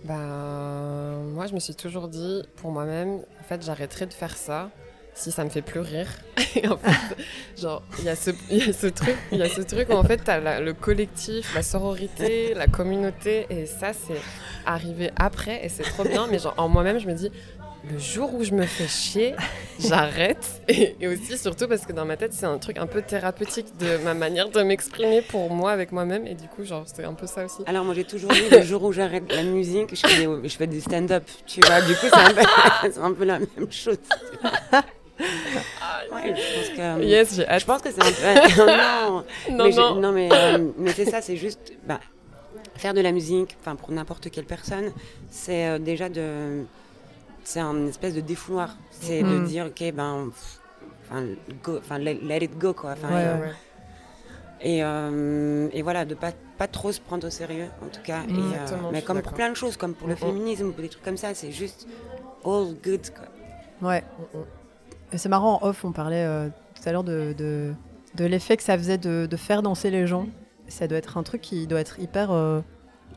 Ben, 0.04 1.22
moi, 1.34 1.46
je 1.46 1.54
me 1.54 1.60
suis 1.60 1.74
toujours 1.74 2.08
dit, 2.08 2.42
pour 2.56 2.70
moi-même, 2.70 3.16
en 3.40 3.44
fait, 3.48 3.64
j'arrêterai 3.64 4.06
de 4.06 4.12
faire 4.14 4.36
ça 4.36 4.70
si 5.14 5.32
ça 5.32 5.42
me 5.44 5.50
fait 5.50 5.62
plus 5.62 5.80
rire. 5.80 6.06
Genre, 7.60 7.82
il 7.98 8.04
y, 8.04 8.08
a 8.08 8.14
ce- 8.14 8.30
truc, 8.30 9.16
il 9.32 9.38
y 9.38 9.42
a 9.42 9.48
ce 9.48 9.60
truc 9.62 9.88
où 9.90 9.94
en 9.94 10.04
fait, 10.04 10.18
t'as 10.18 10.60
le 10.60 10.72
collectif, 10.74 11.52
la 11.56 11.62
sororité, 11.62 12.54
la 12.54 12.68
communauté, 12.68 13.46
et 13.50 13.66
ça, 13.66 13.92
c'est 13.92 14.20
arrivé 14.64 15.10
après, 15.16 15.64
et 15.64 15.68
c'est 15.68 15.82
trop 15.82 16.04
bien. 16.04 16.28
Mais 16.30 16.38
genre, 16.38 16.54
en 16.56 16.68
moi-même, 16.68 16.98
je 17.00 17.08
me 17.08 17.14
dis, 17.14 17.30
le 17.90 17.98
jour 17.98 18.34
où 18.34 18.44
je 18.44 18.52
me 18.52 18.64
fais 18.66 18.86
chier, 18.88 19.34
j'arrête. 19.80 20.62
Et, 20.68 20.96
et 21.00 21.08
aussi, 21.08 21.38
surtout 21.38 21.66
parce 21.68 21.86
que 21.86 21.92
dans 21.92 22.04
ma 22.04 22.16
tête, 22.16 22.32
c'est 22.32 22.46
un 22.46 22.58
truc 22.58 22.78
un 22.78 22.86
peu 22.86 23.02
thérapeutique 23.02 23.66
de 23.78 23.96
ma 24.04 24.14
manière 24.14 24.48
de 24.48 24.62
m'exprimer 24.62 25.22
pour 25.22 25.50
moi 25.50 25.70
avec 25.72 25.92
moi-même, 25.92 26.26
et 26.26 26.34
du 26.34 26.48
coup, 26.48 26.64
genre, 26.64 26.84
c'est 26.86 27.04
un 27.04 27.14
peu 27.14 27.26
ça 27.26 27.44
aussi. 27.44 27.62
Alors 27.66 27.84
moi 27.84 27.94
j'ai 27.94 28.04
toujours 28.04 28.30
dit, 28.30 28.48
le 28.50 28.62
jour 28.62 28.82
où 28.84 28.92
j'arrête 28.92 29.32
la 29.32 29.42
musique, 29.42 29.94
je 29.94 30.06
fais 30.06 30.26
des, 30.26 30.48
je 30.48 30.56
fais 30.56 30.66
des 30.66 30.80
stand-up, 30.80 31.24
tu 31.46 31.60
vois, 31.66 31.80
du 31.82 31.94
coup 31.94 32.06
c'est 32.12 32.16
un, 32.20 32.34
peu- 32.34 32.42
c'est 32.92 32.98
un 33.00 33.12
peu 33.12 33.24
la 33.24 33.38
même 33.38 33.70
chose. 33.70 33.98
Ouais, 35.20 36.34
je 36.34 36.54
pense 36.54 36.76
que... 36.76 37.02
Yes, 37.04 37.34
j'ai 37.34 37.58
Je 37.58 37.64
pense 37.64 37.82
que 37.82 37.88
c'est 37.90 38.02
un 38.02 38.12
peu... 38.56 38.66
non, 38.66 39.24
Non, 39.56 39.64
mais, 39.68 39.70
non. 39.74 39.94
non, 39.96 40.12
mais, 40.12 40.28
euh, 40.32 40.68
mais 40.78 40.92
c'est 40.92 41.06
ça, 41.06 41.20
c'est 41.20 41.36
juste 41.36 41.72
bah, 41.86 42.00
faire 42.76 42.94
de 42.94 43.00
la 43.00 43.10
musique, 43.12 43.56
enfin 43.60 43.74
pour 43.74 43.90
n'importe 43.90 44.30
quelle 44.30 44.44
personne, 44.44 44.92
c'est 45.30 45.66
euh, 45.66 45.78
déjà 45.78 46.08
de, 46.08 46.62
c'est 47.48 47.60
un 47.60 47.86
espèce 47.86 48.14
de 48.14 48.20
défouloir, 48.20 48.76
c'est 48.90 49.22
de 49.22 49.38
Mm. 49.38 49.44
dire 49.44 49.66
ok 49.66 49.92
ben, 49.94 50.30
enfin 51.10 51.98
let, 51.98 52.18
let 52.22 52.44
it 52.44 52.58
go 52.58 52.74
quoi, 52.74 52.90
Ouais, 52.92 52.96
euh, 53.10 53.40
ouais. 53.40 53.52
et 54.60 54.84
euh, 54.84 55.68
et 55.72 55.82
voilà 55.82 56.04
de 56.04 56.14
pas 56.14 56.32
pas 56.58 56.66
trop 56.66 56.90
se 56.92 57.00
prendre 57.00 57.26
au 57.26 57.30
sérieux 57.30 57.68
en 57.82 57.88
tout 57.88 58.02
cas, 58.02 58.22
et, 58.28 58.32
euh, 58.56 58.90
mais 58.92 59.00
comme 59.02 59.22
pour 59.22 59.32
plein 59.32 59.48
de 59.50 59.54
choses, 59.56 59.76
comme 59.76 59.94
pour 59.94 60.08
le 60.08 60.14
Mhm. 60.14 60.18
féminisme 60.20 60.66
ou 60.68 60.72
des 60.72 60.88
trucs 60.88 61.04
comme 61.04 61.16
ça, 61.16 61.32
c'est 61.34 61.52
juste 61.52 61.86
all 62.44 62.74
good 62.84 63.04
quoi. 63.16 63.28
Ouais. 63.88 64.02
Mm, 64.34 64.38
mm. 64.38 64.44
C'est 65.18 65.28
marrant, 65.30 65.58
en 65.62 65.68
off, 65.68 65.84
on 65.84 65.92
parlait 65.92 66.24
euh, 66.26 66.48
tout 66.74 66.86
à 66.86 66.92
l'heure 66.92 67.04
de, 67.04 67.32
de, 67.38 67.72
de 68.16 68.24
l'effet 68.26 68.56
que 68.58 68.62
ça 68.62 68.76
faisait 68.76 68.98
de, 68.98 69.26
de 69.30 69.36
faire 69.36 69.62
danser 69.62 69.90
les 69.90 70.06
gens. 70.06 70.26
Ça 70.66 70.86
doit 70.86 70.98
être 70.98 71.16
un 71.16 71.22
truc 71.22 71.40
qui 71.40 71.66
doit 71.66 71.80
être 71.80 71.98
hyper 71.98 72.30
euh, 72.30 72.60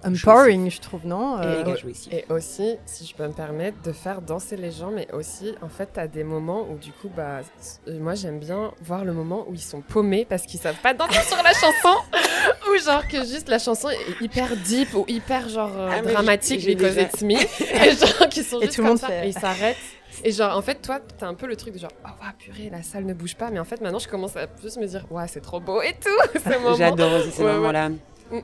empowering, 0.03 0.69
je 0.71 0.79
trouve, 0.81 1.05
non 1.05 1.41
Et 1.41 1.45
Euh. 1.45 1.75
Et 2.11 2.25
aussi, 2.29 2.77
si 2.85 3.05
je 3.05 3.15
peux 3.15 3.27
me 3.27 3.33
permettre, 3.33 3.81
de 3.83 3.91
faire 3.91 4.21
danser 4.21 4.57
les 4.57 4.71
gens, 4.71 4.91
mais 4.91 5.07
aussi, 5.13 5.55
en 5.61 5.69
fait, 5.69 5.89
t'as 5.93 6.07
des 6.07 6.23
moments 6.23 6.65
où, 6.69 6.77
du 6.77 6.91
coup, 6.91 7.09
bah, 7.15 7.41
euh, 7.87 7.99
moi, 7.99 8.15
j'aime 8.15 8.39
bien 8.39 8.71
voir 8.81 9.05
le 9.05 9.13
moment 9.13 9.45
où 9.47 9.53
ils 9.53 9.61
sont 9.61 9.81
paumés 9.81 10.25
parce 10.27 10.43
qu'ils 10.43 10.59
savent 10.59 10.79
pas 10.81 10.93
danser 10.93 11.21
sur 11.27 11.41
la 11.43 11.53
chanson, 11.53 11.97
ou 12.69 12.77
genre 12.83 13.07
que 13.07 13.23
juste 13.25 13.49
la 13.49 13.59
chanson 13.59 13.89
est 13.89 14.21
hyper 14.23 14.55
deep 14.57 14.93
ou 14.93 15.05
hyper 15.07 15.49
genre 15.49 15.71
euh, 15.77 15.89
Ah, 15.91 16.01
dramatique 16.01 16.59
j'ai- 16.61 16.69
j'ai 16.69 16.75
because 16.75 16.95
déjà- 16.95 17.07
it's 17.07 17.21
me, 17.21 17.33
et 17.85 17.95
genre 17.95 18.29
qui 18.29 18.43
sont 18.43 18.59
Et 18.59 18.65
juste 18.65 18.75
tout 18.75 18.81
le 18.81 18.87
comme 18.87 18.87
monde 18.87 18.97
ça, 18.99 19.07
fait- 19.07 19.25
et 19.25 19.29
ils 19.29 19.33
s'arrêtent. 19.33 19.77
Et 20.23 20.31
genre, 20.31 20.55
en 20.57 20.61
fait, 20.61 20.75
toi, 20.81 20.99
t'as 21.17 21.27
un 21.27 21.33
peu 21.33 21.47
le 21.47 21.55
truc 21.55 21.73
de 21.73 21.79
genre, 21.79 21.91
oh, 22.05 22.09
ouais, 22.21 22.31
purée, 22.37 22.69
la 22.69 22.83
salle 22.83 23.05
ne 23.05 23.13
bouge 23.13 23.35
pas, 23.35 23.49
mais 23.49 23.59
en 23.59 23.63
fait, 23.63 23.79
maintenant, 23.81 23.97
je 23.97 24.07
commence 24.09 24.35
à 24.35 24.45
plus 24.45 24.77
me 24.77 24.85
dire, 24.85 25.05
ouais, 25.09 25.23
c'est 25.27 25.39
trop 25.41 25.59
beau 25.59 25.81
et 25.81 25.93
tout, 25.93 26.39
ce 26.43 26.49
moment. 26.59 26.75
J'adore 26.75 27.13
aussi 27.13 27.31
ces 27.31 27.41
Ouais, 27.43 27.49
ouais. 27.49 27.55
moments-là. 27.55 27.89
Mm, 27.89 27.95
mm. 28.35 28.41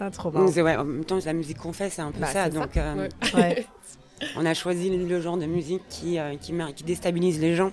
Ah, 0.00 0.10
trop 0.10 0.30
marrant. 0.30 0.46
Ouais, 0.46 0.76
en 0.76 0.84
même 0.84 1.04
temps, 1.04 1.18
la 1.24 1.32
musique 1.34 1.58
qu'on 1.58 1.72
fait, 1.74 1.90
c'est 1.90 2.02
un 2.02 2.10
peu 2.10 2.20
Bah, 2.20 2.26
ça. 2.28 2.48
Donc, 2.48 2.76
euh, 2.76 3.08
Ouais. 3.34 3.66
On 4.36 4.44
a 4.44 4.52
choisi 4.52 4.90
le 4.90 5.20
genre 5.20 5.38
de 5.38 5.46
musique 5.46 5.82
qui, 5.88 6.18
euh, 6.18 6.34
qui, 6.36 6.52
déstabilise 6.84 7.40
les 7.40 7.54
gens 7.54 7.72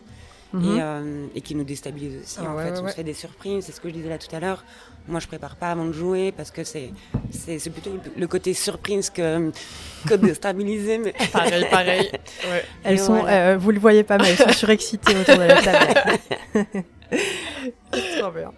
Mhm. 0.53 0.63
et, 0.77 0.81
euh, 0.81 1.25
et 1.35 1.41
qui 1.41 1.55
nous 1.55 1.65
déstabilise 1.65 2.21
aussi. 2.21 2.37
Ah 2.41 2.51
en 2.51 2.55
ouais, 2.55 2.63
fait, 2.63 2.71
ouais, 2.71 2.79
on 2.81 2.87
se 2.87 2.93
fait 2.93 3.03
des 3.03 3.13
surprises, 3.13 3.65
c'est 3.65 3.73
ce 3.73 3.81
que 3.81 3.89
je 3.89 3.93
disais 3.93 4.07
là 4.07 4.17
tout 4.17 4.33
à 4.33 4.39
l'heure. 4.39 4.63
Moi, 5.09 5.19
je 5.19 5.27
prépare 5.27 5.57
pas 5.57 5.71
avant 5.71 5.83
de 5.85 5.91
jouer 5.91 6.31
parce 6.31 6.51
que 6.51 6.63
c'est 6.63 6.91
plutôt 7.69 7.91
le 8.17 8.27
côté 8.27 8.53
surprise 8.53 9.09
que, 9.09 9.51
que 10.07 10.13
déstabiliser. 10.13 10.99
Mais... 10.99 11.13
Pareil, 11.33 11.65
pareil. 11.69 12.11
Ouais. 12.49 12.63
Elles 12.85 12.95
Et 12.95 12.97
sont, 12.97 13.19
voilà. 13.19 13.51
euh, 13.51 13.57
vous 13.57 13.71
le 13.71 13.79
voyez 13.79 14.03
pas, 14.03 14.17
mais 14.17 14.29
elles 14.29 14.37
sont 14.37 14.49
surexcitées 14.53 15.15
autour 15.17 15.35
de 15.35 15.43
la 15.43 15.61
table. 15.61 16.17
Trop 18.19 18.31
bien. 18.31 18.51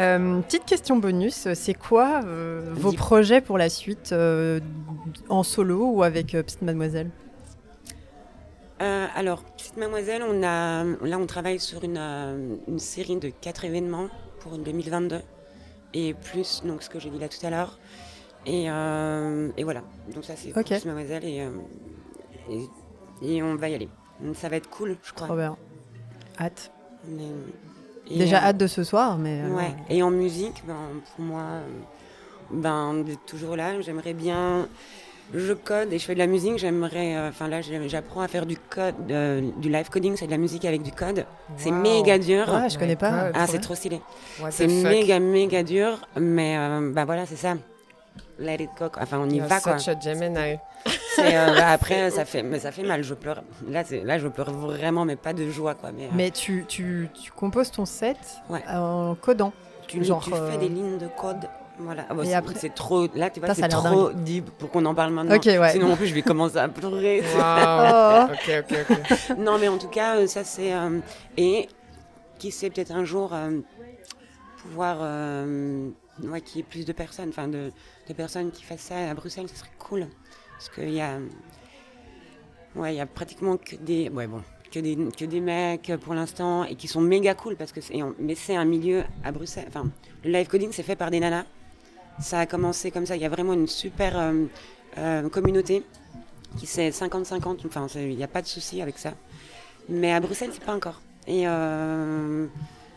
Euh, 0.00 0.40
petite 0.40 0.64
question 0.64 0.96
bonus, 0.96 1.48
c'est 1.54 1.74
quoi 1.74 2.22
euh, 2.24 2.70
vos 2.72 2.92
projets 2.92 3.40
pour 3.40 3.58
la 3.58 3.68
suite 3.68 4.12
euh, 4.12 4.58
en 5.28 5.42
solo 5.42 5.90
ou 5.90 6.02
avec 6.02 6.28
Petite 6.32 6.62
Mademoiselle? 6.62 7.10
Alors, 9.14 9.44
petite 9.44 9.76
mademoiselle, 9.76 10.22
on 10.28 10.42
a, 10.42 10.82
là, 10.84 11.18
on 11.18 11.26
travaille 11.26 11.60
sur 11.60 11.84
une, 11.84 11.98
une 12.66 12.78
série 12.80 13.16
de 13.16 13.28
quatre 13.28 13.64
événements 13.64 14.08
pour 14.40 14.58
2022 14.58 15.20
et 15.94 16.14
plus 16.14 16.62
donc 16.64 16.82
ce 16.82 16.88
que 16.90 16.98
j'ai 16.98 17.10
dit 17.10 17.18
là 17.18 17.28
tout 17.28 17.46
à 17.46 17.50
l'heure. 17.50 17.78
Et, 18.46 18.64
et 18.64 19.64
voilà. 19.64 19.82
Donc 20.12 20.24
ça, 20.24 20.34
c'est 20.34 20.48
pour 20.48 20.60
Ok. 20.62 20.68
petite 20.68 20.86
mademoiselle 20.86 21.24
et, 21.24 21.46
et, 22.50 22.68
et 23.36 23.42
on 23.42 23.54
va 23.54 23.68
y 23.68 23.74
aller. 23.74 23.88
Ça 24.34 24.48
va 24.48 24.56
être 24.56 24.70
cool, 24.70 24.96
je 25.04 25.12
crois. 25.12 25.36
Bien. 25.36 25.56
Hâte. 26.40 26.72
Et, 28.14 28.18
Déjà 28.18 28.38
euh, 28.38 28.46
hâte 28.46 28.56
de 28.58 28.66
ce 28.66 28.84
soir, 28.84 29.18
mais. 29.18 29.40
euh, 29.42 29.56
Ouais. 29.56 29.74
Et 29.90 30.02
en 30.02 30.10
musique, 30.10 30.62
ben, 30.66 30.74
pour 31.16 31.24
moi, 31.24 31.40
euh, 31.42 31.60
ben, 32.50 33.02
d'être 33.04 33.24
toujours 33.26 33.56
là. 33.56 33.80
J'aimerais 33.80 34.14
bien. 34.14 34.68
Je 35.34 35.52
code 35.54 35.92
et 35.92 35.98
je 35.98 36.04
fais 36.04 36.14
de 36.14 36.18
la 36.18 36.26
musique. 36.26 36.58
J'aimerais. 36.58 37.16
euh, 37.16 37.28
Enfin, 37.30 37.48
là, 37.48 37.60
j'apprends 37.86 38.20
à 38.20 38.28
faire 38.28 38.44
du 38.44 38.56
code, 38.58 38.94
euh, 39.10 39.40
du 39.56 39.70
live 39.70 39.88
coding. 39.88 40.16
C'est 40.16 40.26
de 40.26 40.30
la 40.30 40.36
musique 40.36 40.64
avec 40.64 40.82
du 40.82 40.92
code. 40.92 41.24
C'est 41.56 41.70
méga 41.70 42.18
dur. 42.18 42.48
Ouais, 42.52 42.68
je 42.68 42.74
my 42.74 42.80
connais 42.80 42.96
pas. 42.96 43.30
Ah, 43.34 43.46
c'est 43.46 43.60
trop 43.60 43.74
stylé. 43.74 44.00
C'est 44.50 44.66
méga, 44.66 45.18
méga 45.20 45.62
dur. 45.62 45.98
Mais 46.20 46.56
euh, 46.58 46.90
bah 46.92 47.04
voilà, 47.04 47.24
c'est 47.24 47.36
ça. 47.36 47.54
Let 48.38 48.56
it 48.56 48.70
go. 48.78 48.86
Enfin, 48.98 49.18
on 49.20 49.28
y 49.28 49.36
You're 49.36 49.46
va, 49.46 49.60
quoi. 49.60 49.78
such 49.78 49.88
a 49.94 50.00
Gemini. 50.00 50.56
Euh, 51.18 51.54
bah, 51.56 51.68
après, 51.72 52.10
ça 52.10 52.24
fait, 52.24 52.42
mais 52.42 52.58
ça 52.58 52.72
fait 52.72 52.82
mal. 52.82 53.02
Je 53.04 53.14
pleure. 53.14 53.42
Là, 53.68 53.82
là, 54.04 54.18
je 54.18 54.28
pleure 54.28 54.50
vraiment, 54.52 55.04
mais 55.04 55.16
pas 55.16 55.32
de 55.32 55.48
joie, 55.50 55.74
quoi. 55.74 55.90
Mais, 55.92 56.28
euh, 56.28 56.30
tu, 56.32 56.64
tu, 56.66 57.08
tu 57.14 57.30
composes 57.32 57.70
ton 57.70 57.84
set 57.84 58.16
Ouais. 58.48 58.62
en 58.68 59.14
codant. 59.14 59.52
tu, 59.86 60.02
genre, 60.04 60.24
tu 60.24 60.32
euh, 60.32 60.50
fais 60.50 60.58
des 60.58 60.68
lignes 60.68 60.98
de 60.98 61.08
code. 61.08 61.48
Voilà. 61.78 62.06
Ah, 62.08 62.14
bah, 62.14 62.22
Et 62.24 62.28
c'est, 62.28 62.34
après- 62.34 62.54
c'est 62.56 62.74
trop. 62.74 63.06
Là, 63.14 63.28
tu 63.30 63.40
vois, 63.40 63.48
Ça, 63.50 63.54
ça 63.54 63.66
a 63.66 63.70
c'est 63.70 63.76
trop 63.76 64.10
deep 64.12 64.50
pour 64.58 64.70
qu'on 64.70 64.84
en 64.86 64.94
parle 64.94 65.12
maintenant. 65.12 65.34
Ok, 65.36 65.44
ouais. 65.46 65.72
Sinon, 65.72 65.92
en 65.92 65.96
plus, 65.96 66.06
je 66.06 66.14
vais 66.14 66.22
commencer 66.22 66.56
à 66.58 66.68
pleurer. 66.68 67.20
Wow. 67.34 67.38
Oh. 67.38 68.24
ok, 68.32 68.64
ok, 68.70 68.78
ok. 68.90 69.36
non, 69.38 69.58
mais 69.58 69.68
en 69.68 69.78
tout 69.78 69.88
cas, 69.88 70.16
euh, 70.16 70.26
ça, 70.26 70.42
c'est. 70.44 70.72
euh, 70.72 70.98
et 71.36 71.68
qui 72.38 72.50
sait, 72.50 72.70
peut-être 72.70 72.92
un 72.92 73.04
jour, 73.04 73.32
euh, 73.34 73.60
pouvoir. 74.62 74.98
euh, 75.00 75.88
ouais, 76.22 76.40
qu'il 76.40 76.58
y 76.58 76.60
ait 76.60 76.66
plus 76.68 76.84
de 76.86 76.92
personnes, 76.92 77.28
enfin, 77.30 77.48
de, 77.48 77.72
de 78.08 78.12
personnes 78.12 78.50
qui 78.50 78.62
fassent 78.62 78.80
ça 78.80 79.10
à 79.10 79.14
Bruxelles, 79.14 79.48
ce 79.48 79.56
serait 79.56 79.70
cool. 79.78 80.06
Parce 80.52 80.68
qu'il 80.68 80.94
y 80.94 81.00
a. 81.00 81.18
Ouais, 82.76 82.94
il 82.94 82.96
y 82.96 83.00
a 83.00 83.06
pratiquement 83.06 83.56
que 83.56 83.76
des. 83.76 84.08
Ouais, 84.08 84.26
bon. 84.26 84.42
Que 84.70 84.78
des, 84.80 84.96
que 84.96 85.24
des 85.26 85.40
mecs 85.40 85.92
pour 86.00 86.14
l'instant 86.14 86.64
et 86.64 86.76
qui 86.76 86.88
sont 86.88 87.02
méga 87.02 87.34
cool 87.34 87.56
parce 87.56 87.72
que 87.72 87.80
mais 88.18 88.34
c'est 88.34 88.56
un 88.56 88.64
milieu 88.64 89.04
à 89.22 89.30
Bruxelles. 89.30 89.66
Enfin, 89.68 89.90
le 90.24 90.30
live 90.30 90.48
coding 90.48 90.70
c'est 90.72 90.82
fait 90.82 90.96
par 90.96 91.10
des 91.10 91.20
nanas. 91.20 91.44
Ça 92.20 92.40
a 92.40 92.46
commencé 92.46 92.90
comme 92.90 93.04
ça. 93.04 93.14
Il 93.16 93.20
y 93.20 93.26
a 93.26 93.28
vraiment 93.28 93.52
une 93.52 93.66
super 93.66 94.18
euh, 94.18 94.44
euh, 94.96 95.28
communauté 95.28 95.82
qui 96.58 96.66
c'est 96.66 96.88
50-50. 96.88 97.66
Enfin, 97.66 97.86
il 97.96 98.16
n'y 98.16 98.24
a 98.24 98.28
pas 98.28 98.40
de 98.40 98.46
souci 98.46 98.80
avec 98.80 98.98
ça. 98.98 99.12
Mais 99.90 100.12
à 100.12 100.20
Bruxelles, 100.20 100.50
c'est 100.52 100.64
pas 100.64 100.74
encore. 100.74 101.02
Et 101.26 101.42
euh, 101.46 102.46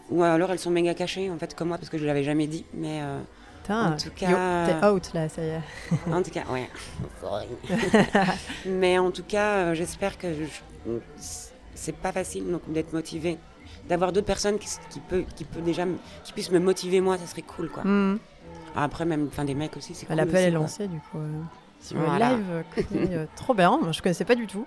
ou 0.10 0.24
alors 0.24 0.52
elles 0.52 0.60
sont 0.60 0.72
méga 0.72 0.94
cachées 0.94 1.30
en 1.30 1.38
fait 1.38 1.56
comme 1.56 1.68
moi 1.70 1.78
parce 1.78 1.90
que 1.90 1.98
je 1.98 2.06
l'avais 2.06 2.24
jamais 2.24 2.48
dit. 2.48 2.64
Mais 2.74 3.02
Putain, 3.66 3.94
En 3.94 3.98
tout 3.98 4.10
cas- 4.16 4.68
t'es 4.80 4.86
out 4.88 5.12
là, 5.16 5.28
ça 5.28 5.42
y 5.44 5.48
est. 5.48 5.62
en 6.14 6.22
tout 6.22 6.30
cas, 6.32 6.44
ouais. 6.52 6.70
Sorry. 7.22 7.48
Mais 8.68 9.00
en 9.00 9.10
tout 9.12 9.24
cas, 9.24 9.56
euh, 9.58 9.74
j'espère 9.74 10.18
que 10.20 10.28
je- 10.34 10.92
c'est 11.74 11.96
pas 11.96 12.12
facile 12.12 12.50
donc 12.52 12.62
d'être 12.72 12.94
motivé, 12.94 13.38
d'avoir 13.90 14.12
d'autres 14.12 14.28
personnes 14.28 14.60
qui, 14.60 14.68
qui 14.90 15.00
peut, 15.00 15.24
qui 15.36 15.44
peut 15.46 15.62
déjà, 15.62 15.84
qui 16.24 16.32
puissent 16.34 16.52
me 16.52 16.60
motiver 16.60 17.02
moi, 17.02 17.18
ça 17.18 17.26
serait 17.26 17.42
cool 17.42 17.70
quoi. 17.70 17.84
Hmm. 17.84 18.20
Après, 18.76 19.06
même 19.06 19.28
enfin, 19.32 19.46
des 19.46 19.56
mecs 19.56 19.76
aussi, 19.78 19.96
c'est 19.96 20.06
cool. 20.06 20.16
L'appel 20.16 20.46
est 20.46 20.52
lancé 20.52 20.88
du 20.88 21.00
coup. 21.00 21.18
euh, 21.18 21.42
sur 21.82 21.98
le 21.98 22.06
Voilà. 22.06 22.32
live, 22.36 22.46
euh, 22.52 22.64
euh, 22.96 23.26
trop 23.36 23.54
bien. 23.54 23.78
Moi, 23.82 23.92
je 23.92 24.02
connaissais 24.02 24.26
pas 24.26 24.36
du 24.36 24.48
tout. 24.48 24.66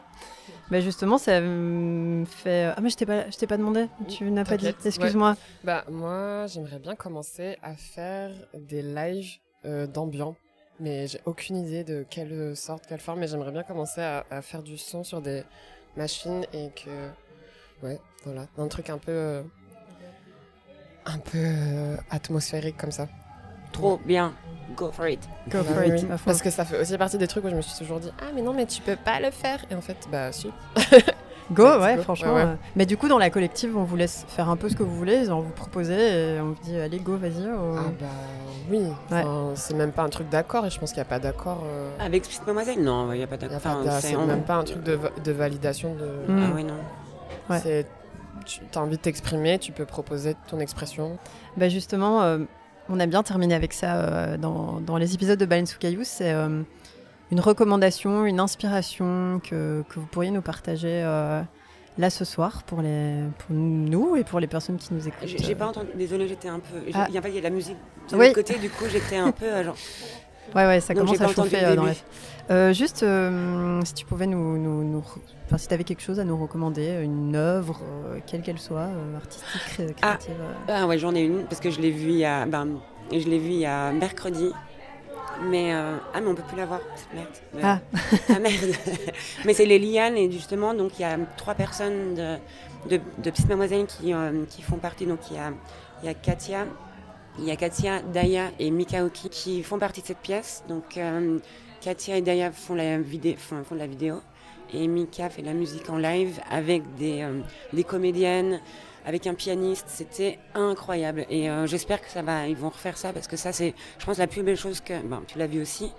Mais 0.70 0.82
justement, 0.82 1.16
ça 1.18 1.40
me 1.40 2.24
fait. 2.26 2.72
Ah, 2.76 2.80
mais 2.82 2.90
je 2.90 2.96
t'ai 2.96 3.06
pas, 3.06 3.30
je 3.30 3.36
t'ai 3.36 3.46
pas 3.46 3.56
demandé. 3.56 3.86
Tu 4.08 4.30
n'as 4.30 4.44
pas 4.44 4.56
dit. 4.58 4.68
Excuse-moi. 4.84 5.36
Bah, 5.64 5.84
moi, 5.90 6.46
j'aimerais 6.46 6.78
bien 6.78 6.94
commencer 6.94 7.56
à 7.62 7.74
faire 7.74 8.30
des 8.54 8.82
lives 8.82 9.36
euh, 9.64 9.86
d'ambiance. 9.86 10.36
Mais 10.80 11.06
j'ai 11.08 11.20
aucune 11.24 11.56
idée 11.56 11.82
de 11.84 12.04
quelle 12.08 12.54
sorte, 12.56 12.84
quelle 12.86 13.00
forme. 13.00 13.20
Mais 13.20 13.26
j'aimerais 13.28 13.50
bien 13.50 13.62
commencer 13.64 14.00
à, 14.02 14.24
à 14.30 14.42
faire 14.42 14.62
du 14.62 14.76
son 14.78 15.04
sur 15.04 15.20
des 15.22 15.42
machines 15.96 16.44
et 16.52 16.68
que. 16.70 17.08
Ouais, 17.84 17.98
voilà. 18.24 18.46
Un 18.58 18.68
truc 18.68 18.90
un 18.90 18.98
peu. 18.98 19.10
euh, 19.12 19.42
un 21.06 21.18
peu 21.18 21.38
euh, 21.38 21.96
atmosphérique 22.10 22.76
comme 22.76 22.92
ça. 22.92 23.08
Trop 23.78 24.00
bien. 24.04 24.32
Go 24.76 24.90
for 24.92 25.08
it. 25.08 25.20
Go 25.48 25.58
Bah 25.58 25.64
for 25.64 25.82
oui, 25.86 25.88
it. 25.96 26.06
oui. 26.08 26.16
Parce 26.24 26.42
que 26.42 26.50
ça 26.50 26.64
fait 26.64 26.80
aussi 26.80 26.96
partie 26.98 27.16
des 27.18 27.26
trucs 27.26 27.44
où 27.44 27.48
je 27.48 27.54
me 27.54 27.62
suis 27.62 27.76
toujours 27.78 28.00
dit 28.00 28.10
Ah, 28.20 28.26
mais 28.34 28.42
non, 28.42 28.52
mais 28.52 28.66
tu 28.66 28.82
peux 28.82 28.96
pas 28.96 29.18
le 29.20 29.30
faire. 29.30 29.64
Et 29.70 29.74
en 29.74 29.80
fait, 29.80 29.96
bah, 30.12 30.30
si. 30.32 30.50
Go, 31.50 31.64
ouais, 31.80 31.96
go. 31.96 32.02
franchement. 32.02 32.34
Ouais, 32.34 32.42
ouais. 32.44 32.48
euh, 32.50 32.54
Mais 32.76 32.84
du 32.84 32.98
coup, 32.98 33.08
dans 33.08 33.16
la 33.16 33.30
collective, 33.30 33.74
on 33.74 33.84
vous 33.84 33.96
laisse 33.96 34.26
faire 34.28 34.50
un 34.50 34.56
peu 34.56 34.68
ce 34.68 34.76
que 34.76 34.82
vous 34.82 34.94
voulez. 34.94 35.30
On 35.30 35.40
vous 35.40 35.48
propose 35.52 35.88
et 35.90 36.38
on 36.42 36.48
vous 36.48 36.56
dit 36.62 36.78
allez, 36.78 36.98
go, 36.98 37.16
vas-y. 37.16 37.42
euh. 37.46 37.74
Ah, 37.78 37.82
bah, 37.98 38.06
oui. 38.70 38.82
Enfin, 39.06 39.52
C'est 39.54 39.72
même 39.74 39.92
pas 39.92 40.02
un 40.02 40.10
truc 40.10 40.28
d'accord 40.28 40.66
et 40.66 40.70
je 40.70 40.78
pense 40.78 40.90
qu'il 40.90 40.98
n'y 40.98 41.06
a 41.06 41.10
pas 41.10 41.18
d'accord. 41.18 41.62
euh, 41.64 41.88
Avec 41.98 42.24
Petite 42.24 42.46
Mademoiselle 42.46 42.82
Non, 42.82 43.10
il 43.14 43.16
n'y 43.16 43.24
a 43.24 43.26
pas 43.26 43.38
d'accord. 43.38 43.56
Enfin, 43.56 43.82
c'est 44.00 44.14
même 44.14 44.42
pas 44.42 44.56
un 44.56 44.64
truc 44.64 44.82
de, 44.82 44.92
va- 44.92 45.08
de 45.24 45.32
validation 45.32 45.94
de. 45.94 46.30
Mm. 46.30 46.46
Ah 46.50 46.54
ouais, 46.54 46.62
non. 46.64 47.58
Tu 48.44 48.60
as 48.74 48.78
envie 48.80 48.96
de 48.96 49.02
t'exprimer, 49.02 49.58
tu 49.58 49.72
peux 49.72 49.84
proposer 49.86 50.36
ton 50.48 50.58
expression. 50.60 51.18
Bah 51.56 51.68
justement, 51.68 52.22
euh, 52.22 52.38
on 52.88 53.00
a 53.00 53.06
bien 53.06 53.22
terminé 53.22 53.54
avec 53.54 53.72
ça 53.72 53.96
euh, 53.96 54.36
dans, 54.36 54.80
dans 54.80 54.96
les 54.96 55.14
épisodes 55.14 55.38
de 55.38 55.46
Baleine 55.46 55.66
sous 55.66 55.78
caillou. 55.78 56.00
C'est 56.04 56.32
euh, 56.32 56.62
une 57.30 57.40
recommandation, 57.40 58.24
une 58.24 58.40
inspiration 58.40 59.40
que, 59.42 59.82
que 59.88 60.00
vous 60.00 60.06
pourriez 60.06 60.30
nous 60.30 60.42
partager 60.42 61.02
euh, 61.04 61.42
là 61.98 62.10
ce 62.10 62.24
soir 62.24 62.62
pour, 62.64 62.80
les, 62.82 63.20
pour 63.38 63.54
nous 63.54 64.16
et 64.16 64.24
pour 64.24 64.40
les 64.40 64.46
personnes 64.46 64.76
qui 64.76 64.94
nous 64.94 65.06
écoutent. 65.06 65.26
J'ai 65.26 65.54
pas 65.54 65.66
entendu. 65.66 65.88
Désolée, 65.94 66.28
j'étais 66.28 66.48
un 66.48 66.60
peu. 66.60 66.78
Ah. 66.94 67.06
Il 67.08 67.14
y 67.14 67.18
a 67.38 67.40
la 67.42 67.50
musique 67.50 67.76
de 68.10 68.16
Oui. 68.16 68.32
côté, 68.32 68.58
du 68.58 68.70
coup, 68.70 68.84
j'étais 68.90 69.16
un 69.16 69.32
peu 69.32 69.62
genre. 69.62 69.76
Ouais, 70.54 70.66
ouais, 70.66 70.80
ça 70.80 70.94
commence 70.94 71.20
à 71.20 71.28
chauffer 71.28 71.64
euh, 71.64 71.76
dans 71.76 71.84
la... 71.84 71.92
Euh, 72.50 72.72
juste, 72.72 73.02
euh, 73.02 73.80
si 73.84 73.92
tu 73.94 74.06
pouvais 74.06 74.26
nous... 74.26 74.56
nous, 74.58 74.82
nous 74.84 75.00
re- 75.00 75.18
Enfin, 75.46 75.56
si 75.58 75.66
tu 75.68 75.72
avais 75.74 75.84
quelque 75.84 76.02
chose 76.02 76.20
à 76.20 76.24
nous 76.24 76.36
recommander, 76.36 77.00
une 77.02 77.34
œuvre, 77.34 77.80
quelle 78.26 78.42
qu'elle 78.42 78.58
soit, 78.58 78.88
artistique, 79.16 79.96
Ah. 80.02 80.16
créative. 80.18 80.34
euh. 80.40 80.52
Ah 80.82 80.86
ouais, 80.86 80.98
j'en 80.98 81.14
ai 81.14 81.22
une 81.22 81.44
parce 81.44 81.58
que 81.60 81.70
je 81.70 81.80
l'ai 81.80 81.90
vue 81.90 82.10
il 82.10 82.18
y 82.18 82.24
a. 82.26 82.44
Ben, 82.44 82.68
je 83.10 83.26
l'ai 83.26 83.38
vue 83.38 83.52
il 83.52 83.60
y 83.60 83.64
a 83.66 83.90
mercredi. 83.92 84.50
Mais. 85.48 85.72
Ah, 85.72 86.20
mais 86.20 86.26
on 86.26 86.34
peut 86.34 86.42
plus 86.46 86.56
la 86.58 86.66
voir. 86.66 86.80
Merde. 87.14 87.28
Ah. 87.62 87.78
Ah, 88.28 88.38
merde. 88.40 88.74
mais 89.46 89.54
c'est 89.54 89.64
les 89.64 89.78
lianes 89.78 90.18
et 90.18 90.30
justement, 90.30 90.74
donc 90.74 90.98
il 90.98 91.02
y 91.02 91.04
a 91.06 91.16
trois 91.38 91.54
personnes 91.54 92.14
de, 92.14 92.36
de, 92.90 93.00
de 93.16 93.30
Petite 93.30 93.48
Mademoiselle 93.48 93.86
qui, 93.86 94.12
qui 94.50 94.60
font 94.60 94.76
partie. 94.76 95.06
Donc 95.06 95.20
il 95.30 95.36
y 95.38 95.40
a, 95.40 95.50
il 96.02 96.06
y 96.06 96.08
a 96.10 96.14
Katia. 96.14 96.66
Il 97.38 97.44
y 97.44 97.50
a 97.50 97.56
Katia, 97.56 98.02
Daya 98.02 98.50
et 98.58 98.70
Mikaoki 98.70 99.28
qui 99.30 99.62
font 99.62 99.78
partie 99.78 100.02
de 100.02 100.06
cette 100.06 100.18
pièce. 100.18 100.64
Donc 100.68 100.96
euh, 100.96 101.38
Katia 101.80 102.16
et 102.16 102.20
Daya 102.22 102.50
font, 102.50 102.74
la 102.74 102.98
vidéo, 102.98 103.34
font, 103.38 103.62
font 103.64 103.74
de 103.74 103.80
la 103.80 103.86
vidéo 103.86 104.20
et 104.74 104.86
Mika 104.86 105.30
fait 105.30 105.40
de 105.42 105.46
la 105.46 105.54
musique 105.54 105.88
en 105.88 105.96
live 105.96 106.38
avec 106.50 106.82
des, 106.96 107.22
euh, 107.22 107.40
des 107.72 107.84
comédiennes, 107.84 108.60
avec 109.06 109.26
un 109.26 109.34
pianiste. 109.34 109.86
C'était 109.88 110.38
incroyable 110.54 111.24
et 111.30 111.48
euh, 111.48 111.66
j'espère 111.66 112.02
que 112.02 112.08
ça 112.10 112.22
va, 112.22 112.46
ils 112.48 112.56
vont 112.56 112.68
refaire 112.68 112.98
ça 112.98 113.12
parce 113.12 113.28
que 113.28 113.36
ça 113.36 113.52
c'est, 113.52 113.74
je 113.98 114.04
pense, 114.04 114.18
la 114.18 114.26
plus 114.26 114.42
belle 114.42 114.56
chose 114.56 114.80
que, 114.80 115.00
bon, 115.06 115.20
tu 115.26 115.38
l'as 115.38 115.46
vu 115.46 115.62
aussi. 115.62 115.90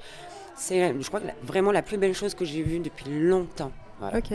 C'est, 0.56 0.93
je 0.99 1.08
crois 1.08 1.21
que 1.21 1.28
la- 1.28 1.36
vraiment 1.41 1.71
la 1.71 1.82
plus 1.82 1.97
belle 1.97 2.13
chose 2.13 2.36
que 2.36 2.43
j'ai 2.45 2.62
vue 2.62 2.80
depuis 2.80 3.06
longtemps. 3.10 3.71
Voilà. 3.99 4.17
Ok. 4.17 4.34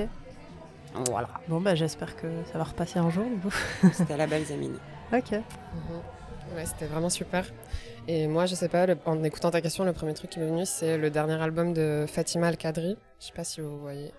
Voilà. 1.11 1.29
Bon, 1.49 1.61
bah, 1.61 1.75
j'espère 1.75 2.17
que 2.17 2.27
ça 2.51 2.57
va 2.59 2.64
repasser 2.64 2.99
un 2.99 3.11
jour. 3.11 3.25
du 3.25 3.37
coup. 3.40 3.55
C'était 3.93 4.14
à 4.14 4.17
la 4.17 4.27
Balsamine. 4.27 4.79
ok. 5.12 5.35
Ouais, 6.54 6.66
c'était 6.66 6.87
vraiment 6.87 7.11
super. 7.11 7.46
Et 8.07 8.26
moi, 8.26 8.46
je 8.46 8.54
sais 8.54 8.68
pas, 8.68 8.87
en 9.07 9.22
écoutant 9.24 9.50
ta 9.50 9.61
question, 9.61 9.85
le 9.85 9.92
premier 9.92 10.14
truc 10.14 10.30
qui 10.30 10.38
m'est 10.38 10.46
venu, 10.46 10.66
c'est 10.66 10.98
le 10.98 11.11
dernier 11.11 11.40
album 11.40 11.72
de 11.72 12.04
Fatima 12.07 12.48
Al-Qadri. 12.48 12.96
Je 13.18 13.26
sais 13.26 13.33
pas 13.33 13.44
si 13.44 13.61
vous 13.61 13.78
voyez. 13.78 14.12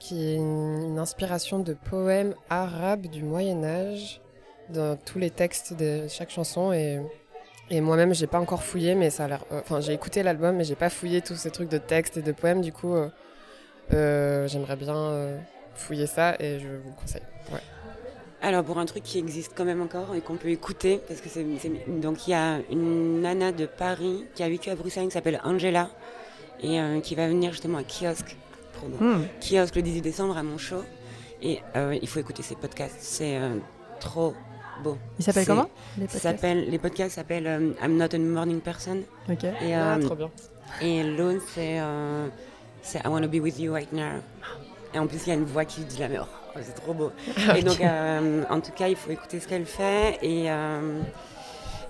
Qui 0.00 0.32
est 0.32 0.34
une, 0.34 0.98
inspiration 0.98 1.60
de 1.60 1.74
poèmes 1.74 2.34
arabes 2.50 3.06
du 3.06 3.22
Moyen-Âge 3.22 4.20
dans 4.70 4.96
tous 4.96 5.18
les 5.18 5.30
textes 5.30 5.74
de 5.74 6.08
chaque 6.08 6.30
chanson. 6.30 6.72
Et, 6.72 7.00
et 7.70 7.80
moi-même, 7.80 8.14
j'ai 8.14 8.26
pas 8.26 8.40
encore 8.40 8.64
fouillé, 8.64 8.94
mais 8.94 9.10
ça 9.10 9.24
a 9.24 9.28
l'air. 9.28 9.44
euh, 9.52 9.60
Enfin, 9.60 9.80
j'ai 9.80 9.92
écouté 9.92 10.22
l'album, 10.22 10.56
mais 10.56 10.64
j'ai 10.64 10.74
pas 10.74 10.90
fouillé 10.90 11.22
tous 11.22 11.36
ces 11.36 11.50
trucs 11.50 11.70
de 11.70 11.78
textes 11.78 12.16
et 12.16 12.22
de 12.22 12.32
poèmes. 12.32 12.60
Du 12.62 12.72
coup, 12.72 12.94
euh, 12.94 13.08
euh, 13.92 14.48
j'aimerais 14.48 14.76
bien 14.76 15.38
fouiller 15.74 16.06
ça 16.06 16.34
et 16.40 16.58
je 16.58 16.66
vous 16.66 16.90
le 16.90 17.00
conseille. 17.00 17.22
Ouais. 17.52 17.60
Alors 18.46 18.62
pour 18.62 18.78
un 18.78 18.84
truc 18.84 19.02
qui 19.02 19.18
existe 19.18 19.52
quand 19.56 19.64
même 19.64 19.80
encore 19.80 20.14
et 20.14 20.20
qu'on 20.20 20.36
peut 20.36 20.48
écouter, 20.48 21.00
parce 21.08 21.20
que 21.22 21.28
c'est 21.30 21.46
c'est- 21.58 22.00
donc 22.00 22.26
il 22.28 22.32
y 22.32 22.34
a 22.34 22.58
une 22.70 23.22
nana 23.22 23.52
de 23.52 23.64
Paris 23.64 24.24
qui 24.34 24.42
a 24.42 24.48
vécu 24.50 24.68
à 24.68 24.74
Bruxelles 24.76 25.06
qui 25.06 25.12
s'appelle 25.12 25.40
Angela 25.44 25.88
et 26.62 26.78
euh, 26.78 27.00
qui 27.00 27.14
va 27.14 27.26
venir 27.26 27.52
justement 27.52 27.78
à 27.78 27.82
Kiosque, 27.84 28.36
beau. 28.82 29.02
Hmm. 29.02 29.22
Kiosque 29.40 29.76
le 29.76 29.82
18 29.82 30.02
décembre 30.02 30.36
à 30.36 30.42
mon 30.42 30.58
show 30.58 30.82
et 31.40 31.60
euh, 31.74 31.96
il 32.02 32.06
faut 32.06 32.20
écouter 32.20 32.42
ses 32.42 32.54
podcasts, 32.54 32.96
c'est 33.00 33.36
euh, 33.38 33.56
trop 33.98 34.34
beau. 34.82 34.98
Il 35.18 35.24
s'appelle 35.24 35.44
C'est- 35.44 35.50
comment 35.50 35.70
les 35.96 36.02
podcasts? 36.04 36.22
s'appelle 36.22 36.70
les 36.70 36.78
podcasts 36.78 37.14
s'appellent 37.14 37.46
euh, 37.46 37.72
I'm 37.82 37.96
Not 37.96 38.14
a 38.14 38.18
Morning 38.18 38.60
Person 38.60 38.98
Ok. 39.30 39.44
et 39.44 39.74
Ah, 39.74 39.96
trop 40.02 40.16
bien. 40.16 40.30
et 40.82 41.02
l'autre 41.02 41.42
c'est 41.54 41.80
euh, 41.80 42.26
c'est 42.82 42.98
I 42.98 43.08
Wanna 43.08 43.26
Be 43.26 43.36
With 43.36 43.58
You 43.58 43.72
Right 43.72 43.90
Now. 43.94 44.20
Et 44.92 44.98
en 44.98 45.06
plus 45.06 45.22
il 45.26 45.28
y 45.30 45.32
a 45.32 45.34
une 45.34 45.44
voix 45.46 45.64
qui 45.64 45.80
dit 45.80 45.98
la 45.98 46.10
mort. 46.10 46.28
Oh, 46.56 46.60
c'est 46.62 46.74
trop 46.74 46.94
beau. 46.94 47.12
Et 47.56 47.62
donc, 47.62 47.80
euh, 47.80 48.42
en 48.50 48.60
tout 48.60 48.72
cas, 48.72 48.88
il 48.88 48.96
faut 48.96 49.10
écouter 49.10 49.40
ce 49.40 49.48
qu'elle 49.48 49.66
fait. 49.66 50.18
Et, 50.22 50.50
euh, 50.50 51.00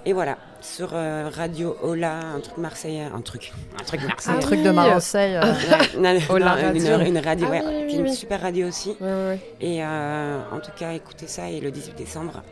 et 0.06 0.12
voilà, 0.12 0.36
sur 0.60 0.90
euh, 0.92 1.30
Radio 1.32 1.76
Ola, 1.82 2.12
un 2.36 2.40
truc 2.40 2.58
marseillais, 2.58 3.08
un 3.14 3.20
truc, 3.22 3.52
un 3.80 3.84
truc 3.84 4.00
Un 4.02 4.08
marseillais. 4.08 4.36
Ah 4.38 4.42
truc 4.42 4.62
de 4.62 4.70
Marseille. 4.70 5.36
euh, 5.36 5.42
Ouais, 5.42 5.98
non, 5.98 6.12
non, 6.14 6.20
Ola 6.30 6.46
non, 6.46 6.74
une, 6.74 6.86
Radio. 6.88 7.06
une 7.06 7.18
radio, 7.18 7.46
Ah 7.48 7.52
ouais, 7.52 7.62
oui, 7.66 7.74
oui, 7.82 7.86
qui 7.88 7.96
est 7.96 7.98
une 8.00 8.04
oui. 8.08 8.14
super 8.14 8.40
radio 8.42 8.66
aussi. 8.68 8.96
Et 9.60 9.82
euh, 9.84 10.40
en 10.52 10.58
tout 10.60 10.72
cas, 10.78 10.92
écoutez 10.92 11.26
ça. 11.26 11.48
Et 11.48 11.60
le 11.60 11.70
18 11.70 11.94
décembre, 11.96 12.42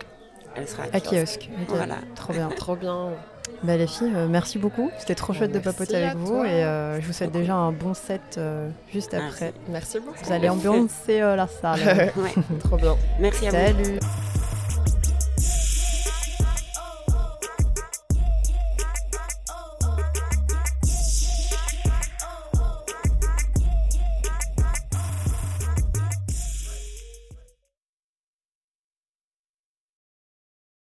elle 0.56 0.68
sera 0.68 0.84
à 0.84 0.96
à 0.96 1.00
Kiosque. 1.00 1.48
Voilà. 1.68 1.96
Trop 2.14 2.32
bien. 2.32 2.48
Trop 2.56 2.76
bien. 2.76 3.10
Bah, 3.62 3.76
les 3.76 3.86
filles, 3.86 4.12
euh, 4.16 4.26
merci 4.28 4.58
beaucoup. 4.58 4.90
C'était 4.98 5.14
trop 5.14 5.32
chouette 5.32 5.52
de 5.52 5.58
papoter 5.60 5.96
avec 5.96 6.16
vous 6.16 6.28
toi. 6.38 6.48
et 6.48 6.64
euh, 6.64 7.00
je 7.00 7.06
vous 7.06 7.12
souhaite 7.12 7.30
déjà 7.30 7.54
un 7.54 7.70
bon 7.70 7.94
set 7.94 8.20
euh, 8.38 8.68
juste 8.92 9.12
Merci. 9.12 9.28
après. 9.28 9.54
Merci 9.68 10.00
beaucoup. 10.00 10.18
Vous 10.24 10.32
allez 10.32 10.48
ambiancer 10.48 11.20
euh, 11.20 11.36
la 11.36 11.46
salle. 11.46 11.80
Ouais. 12.16 12.34
Trop 12.58 12.76
bien. 12.76 12.96
Merci 13.20 13.46
à 13.46 13.50
vous. 13.50 13.84
Salut 13.84 13.98